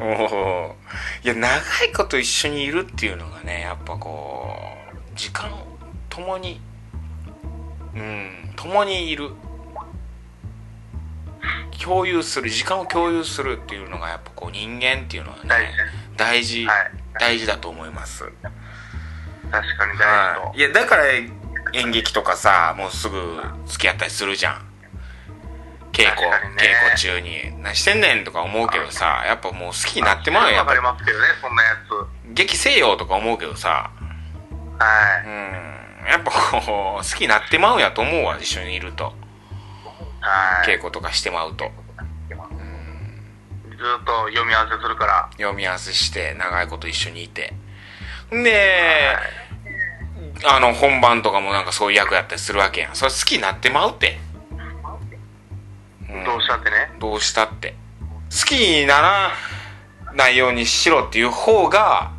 [0.00, 0.76] おお
[1.22, 4.56] いや長いこと一緒にいるっていうのがねやっぱこ
[4.94, 5.66] う時間を
[6.08, 6.58] 共に
[7.94, 9.30] うん共にいる。
[11.82, 15.72] 共有する時間を共有するっていうのがやっぱこう人間っていうのは大ね
[16.14, 16.90] 大事、はい。
[17.18, 18.24] 大事だと思います。
[19.50, 21.04] 確かに大事と、はい、いやだから
[21.72, 24.66] 演劇とかさもうすぐ付き合ったりするじゃん。
[25.92, 26.56] 稽古、ね。
[26.56, 27.62] 稽古中に。
[27.62, 31.70] 何してんねんとか思うけどさやっぱもう好きになってまうよやわかりますけどねそんなや
[32.32, 33.90] 劇せよとか思うけどさ。
[34.78, 36.10] つはうん。
[36.10, 39.04] やっぱこう好きになってまうんやと思うわ一緒にいると。
[39.04, 39.06] い
[40.20, 40.66] はい。
[40.66, 41.70] 稽古とかしてまうと。
[43.70, 45.28] ずっと読み合わせするから。
[45.32, 47.54] 読み合わせして長いこと一緒にいて。
[48.30, 49.16] で
[50.44, 52.94] あの本番とかもなんかそういう役やったりするわけやん。
[52.94, 54.18] それ好きになってまうって、
[56.08, 56.24] うん。
[56.24, 56.92] どうしたってね。
[56.98, 57.74] どうしたって。
[58.30, 59.32] 好きになら
[60.14, 62.12] ないようにしろっていう方が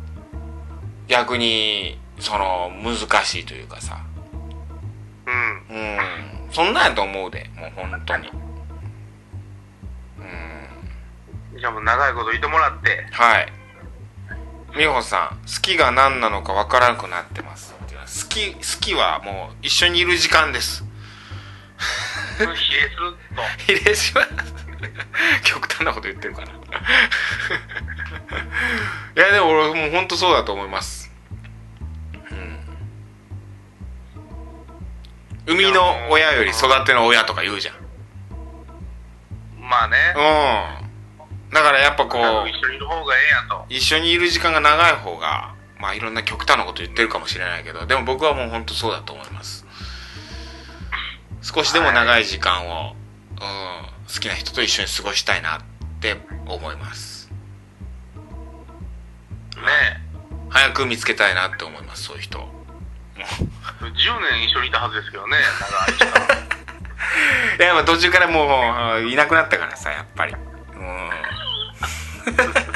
[1.08, 3.98] 逆にその難しいというかさ。
[5.26, 5.76] うん。
[5.76, 5.98] うん。
[6.52, 7.50] そんなんやと思うで。
[7.56, 8.28] もう本当に。
[10.18, 11.58] うん。
[11.58, 13.06] じゃあもう長いこといてもらって。
[13.10, 13.52] はい。
[14.76, 17.71] 美穂さん好きが何なのかわからなくなってます
[18.12, 20.84] 好き好きはもう一緒にいる時間です。
[22.38, 23.42] 比例すると。
[23.72, 24.28] 比例します。
[25.44, 26.54] 極端なこと言ってるかな い
[29.14, 31.10] やでも俺もう本当そうだと思います。
[32.30, 32.58] うん。
[35.46, 37.74] 生みの親より育ての親とか言うじゃん。
[39.58, 39.96] まあね。
[40.16, 40.20] う
[41.48, 41.50] ん。
[41.50, 43.64] だからやっぱこう一緒にいる方がええやと。
[43.68, 49.66] 一緒にいる時間が長い方がまあいろんな極端なこと言ってるかもしれないけどでも僕はもう本当そうだと思います。
[51.42, 52.94] 少しでも長い時間を、
[53.32, 53.36] うん、
[54.06, 55.60] 好きな人と一緒に過ごしたいなっ
[56.00, 56.16] て
[56.46, 57.32] 思います。
[59.56, 60.00] ね
[60.50, 62.38] 早く見つけたいなって思いますそういう人。
[62.38, 63.90] 10
[64.30, 66.22] 年一緒にいたはずですけどね長い時間。
[67.58, 70.34] いやまあ途中からもういなくなったからさやっぱり。
[70.76, 71.10] うん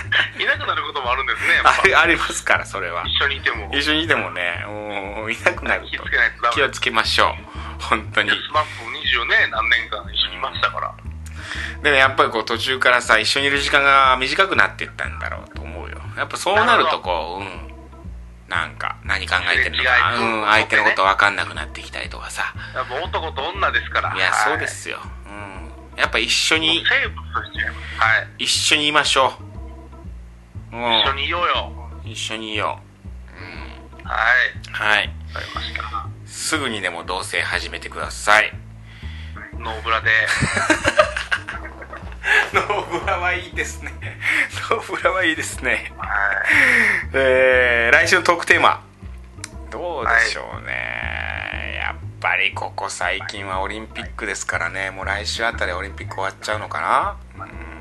[0.46, 3.02] いなくなることもあるんですね ありありますからそれは。
[3.06, 3.70] 一緒にいても。
[3.74, 6.54] 一緒にいてもねうんいなくなる気とをつけないとダメ。
[6.54, 7.34] 気をつけましょ
[7.78, 8.30] う本当に。
[8.30, 10.92] スマップ20ね何年間一緒にいましたから。
[11.82, 16.00] でもやっぱりこう途中からさ一緒にいる時間が短くなっていったんだろうと思うよ。
[16.16, 17.72] やっぱそうなるとこううん。
[18.48, 20.14] なんか何考えてるのか。
[20.14, 20.46] うん。
[20.46, 22.54] 相手のこと分かんなくなってきたりとかさ。
[22.74, 24.14] やっぱ男と女ですから。
[24.14, 24.98] いやはいそうですよ。
[25.26, 26.00] うん。
[26.00, 27.72] やっぱ一緒に生物としては
[28.38, 28.44] い。
[28.44, 29.55] 一緒にいましょう
[30.72, 31.00] うん。
[31.00, 31.72] 一緒にいようよ。
[32.04, 32.78] 一緒にいよはい。
[34.68, 35.10] うはい。
[35.34, 36.08] わかりました。
[36.26, 38.52] すぐにでも同棲始めてください。
[39.58, 40.10] ノーブラで。
[42.52, 43.92] ノーブラはいいですね。
[44.70, 45.92] ノーブラはいいですね。
[45.98, 46.10] はい。
[47.14, 48.82] えー、来週のトークテーマ。
[49.70, 54.90] どうでしょうね、やっぱりここ最近はオリンピックですからね。
[54.90, 57.16] もう来週あたりオリンピック終わっちゃうのかな。
[57.44, 57.75] うん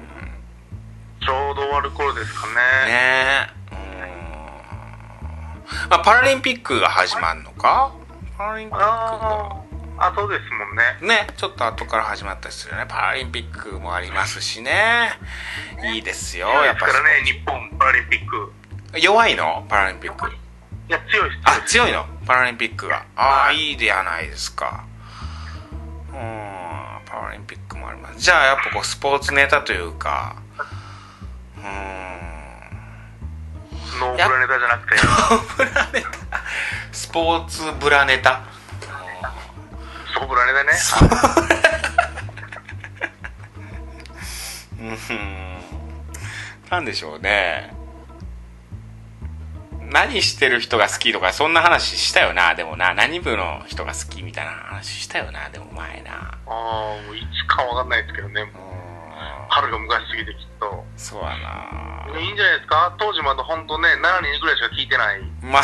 [1.26, 2.54] ちょうど終わる頃ですかね。
[2.86, 3.50] ね。
[3.72, 3.80] うん。
[5.90, 7.92] まあパラリンピックが始まるのか？
[8.38, 9.56] パラリンピックが。
[9.98, 10.66] ああそうですも
[11.08, 11.26] んね。
[11.26, 12.86] ねちょっと後から始まったりするよね。
[12.88, 15.14] パラリンピックもありますしね。
[15.94, 18.52] いいですよやっぱ強いですからね日本パラリンピック。
[19.00, 19.66] 弱いの？
[19.68, 20.30] パラリンピック。
[20.30, 20.34] い
[20.90, 22.06] や強いですあ強いの？
[22.28, 23.04] パラリンピックが。
[23.16, 23.72] ああい。
[23.72, 24.86] いではないですか。
[26.10, 26.16] うん
[27.06, 28.20] パラリンピックもあります。
[28.20, 30.44] じゃあやっぱこうスポーツネタというか
[34.00, 34.96] ノーブラネタじゃなくて。
[35.58, 36.10] ブラネタ。
[36.92, 38.56] スポーツブラネタ。
[40.18, 40.72] そうブラネタね
[44.80, 45.58] うん
[46.70, 47.74] なんでしょうね
[49.92, 58.75] 何してる人が好きとかそんな話したよなでもな何部の人が好きみたいな話したよなでも前なああもういつかわかんないですけどねもううん
[59.50, 60.84] 春が昔すぎてきっと。
[60.98, 62.20] そうやな。
[62.20, 62.96] いいんじゃないですか？
[63.00, 65.22] 当時まだ本当ね7人ぐらいしか聞いてない。
[65.42, 65.64] まあ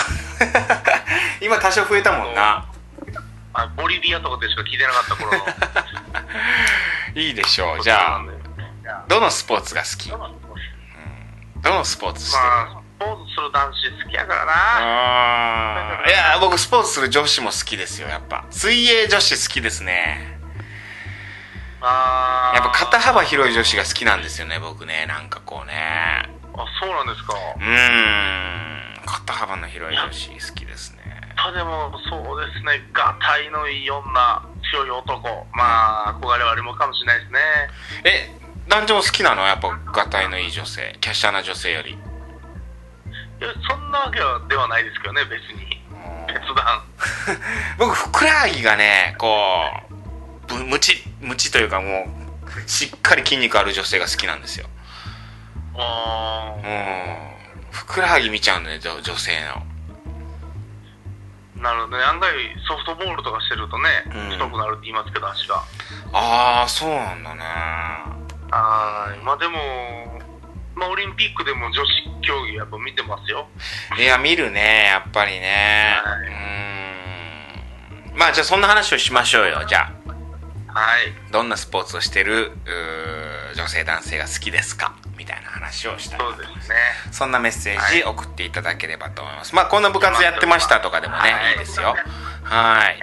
[1.41, 2.65] 今多少増えたもんな。
[3.53, 5.45] あボリビアとかでしか聞いてなかった頃の。
[7.21, 7.84] いいでしょう。
[7.84, 8.21] じゃあ
[8.88, 9.03] あ。
[9.07, 10.09] どのスポーツが好き？
[10.09, 10.17] ど
[11.73, 12.25] のスポーツ？
[12.25, 16.03] してる、まあスポーツする男子好きやからな。
[16.07, 18.45] いや僕スポーツする女子も好きですよやっぱ。
[18.51, 20.39] 水泳女子好きですね
[21.82, 22.55] あー。
[22.55, 25.05] やっぱ肩幅広い女子が好きなんですよね僕ね。
[25.07, 25.73] なんかこうね。
[26.53, 27.34] あそうなんですか。
[27.34, 29.05] うーん。
[29.05, 31.01] 肩幅の広い女子好きですね。
[31.38, 32.88] あでもそうですね。
[32.93, 35.47] がたいのいい女強い男。
[35.53, 37.39] まあ憧れはありもかもしれないですね。
[38.03, 38.29] え
[38.67, 39.45] 男女も好きなの？
[39.47, 40.95] やっぱがたいのいい女性。
[41.01, 41.91] キャッシャーな女性より。
[41.91, 41.93] い
[43.43, 45.82] やそんなわけはではないですけどね別に。
[46.27, 46.84] 決断。
[47.79, 49.27] 僕ふくらはぎがねこ
[49.89, 49.91] うぶ
[50.58, 52.06] ムチムチというかも
[52.66, 54.68] うしっかり筋肉ある女性が好きなんですよ。
[55.76, 57.72] あうん。
[57.72, 59.66] ふくらはぎ見ちゃうんだよ女女性の。
[61.58, 62.04] ーなるほどね。
[62.04, 62.34] 案外
[62.68, 64.32] ソフトボールとかしてるとね、うん。
[64.32, 65.64] 太くなるって言いますけど足が。
[66.14, 67.43] ああそうなんだね。
[68.49, 69.24] はい。
[69.24, 69.58] まあでも
[70.76, 73.47] まあオリンピックでも女子競技やっぱ見てますよ。
[73.97, 76.02] いや見るねやっぱりね。
[76.04, 76.20] はい。
[76.20, 78.18] うーん。
[78.18, 80.01] まあじゃあそんな話をしましょうよじゃあ
[80.74, 82.51] はいどんなスポーツをしてる
[83.55, 84.95] 女性男性が好きですか？
[85.17, 86.76] みたいな話をしたいそうですね
[87.11, 89.53] そんなメッセージ送っていただければと思います。
[89.53, 91.95] まあ、こんな部活やってましたとかでもね、はいいいですよ。
[92.43, 92.99] はい。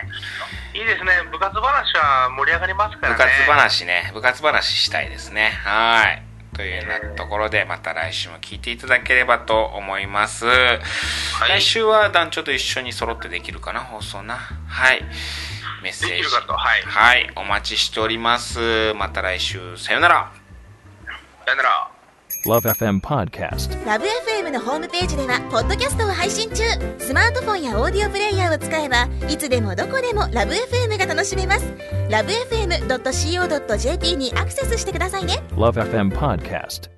[0.79, 5.51] いいですね部活話は盛り上がりますから部ね活話ね、部活話したいですね。
[5.65, 6.23] はい。
[6.55, 10.47] というようなところで、また来週も聞いていただければと思います。
[10.47, 10.49] い
[11.49, 14.37] 来週は団長と一緒に揃ってできるかな、放送な。
[14.67, 15.05] はい。
[15.83, 16.15] メッセージ。
[16.17, 17.31] できるかとはいはい。
[17.37, 18.95] お待ちしております。
[18.95, 20.33] また来週、さよなら。
[21.45, 21.91] さよなら
[22.47, 23.85] Love FM Podcast.
[23.85, 26.63] ラブ f m のホームページではポッドキャストを配信中
[26.99, 31.73] スマートフォンやオーディオプレイヤーを使えばいつでもどこでもラブ f m が楽しめます
[32.11, 36.98] ラブ FM.co.jp にアクセスしてくださいね Love FM Podcast.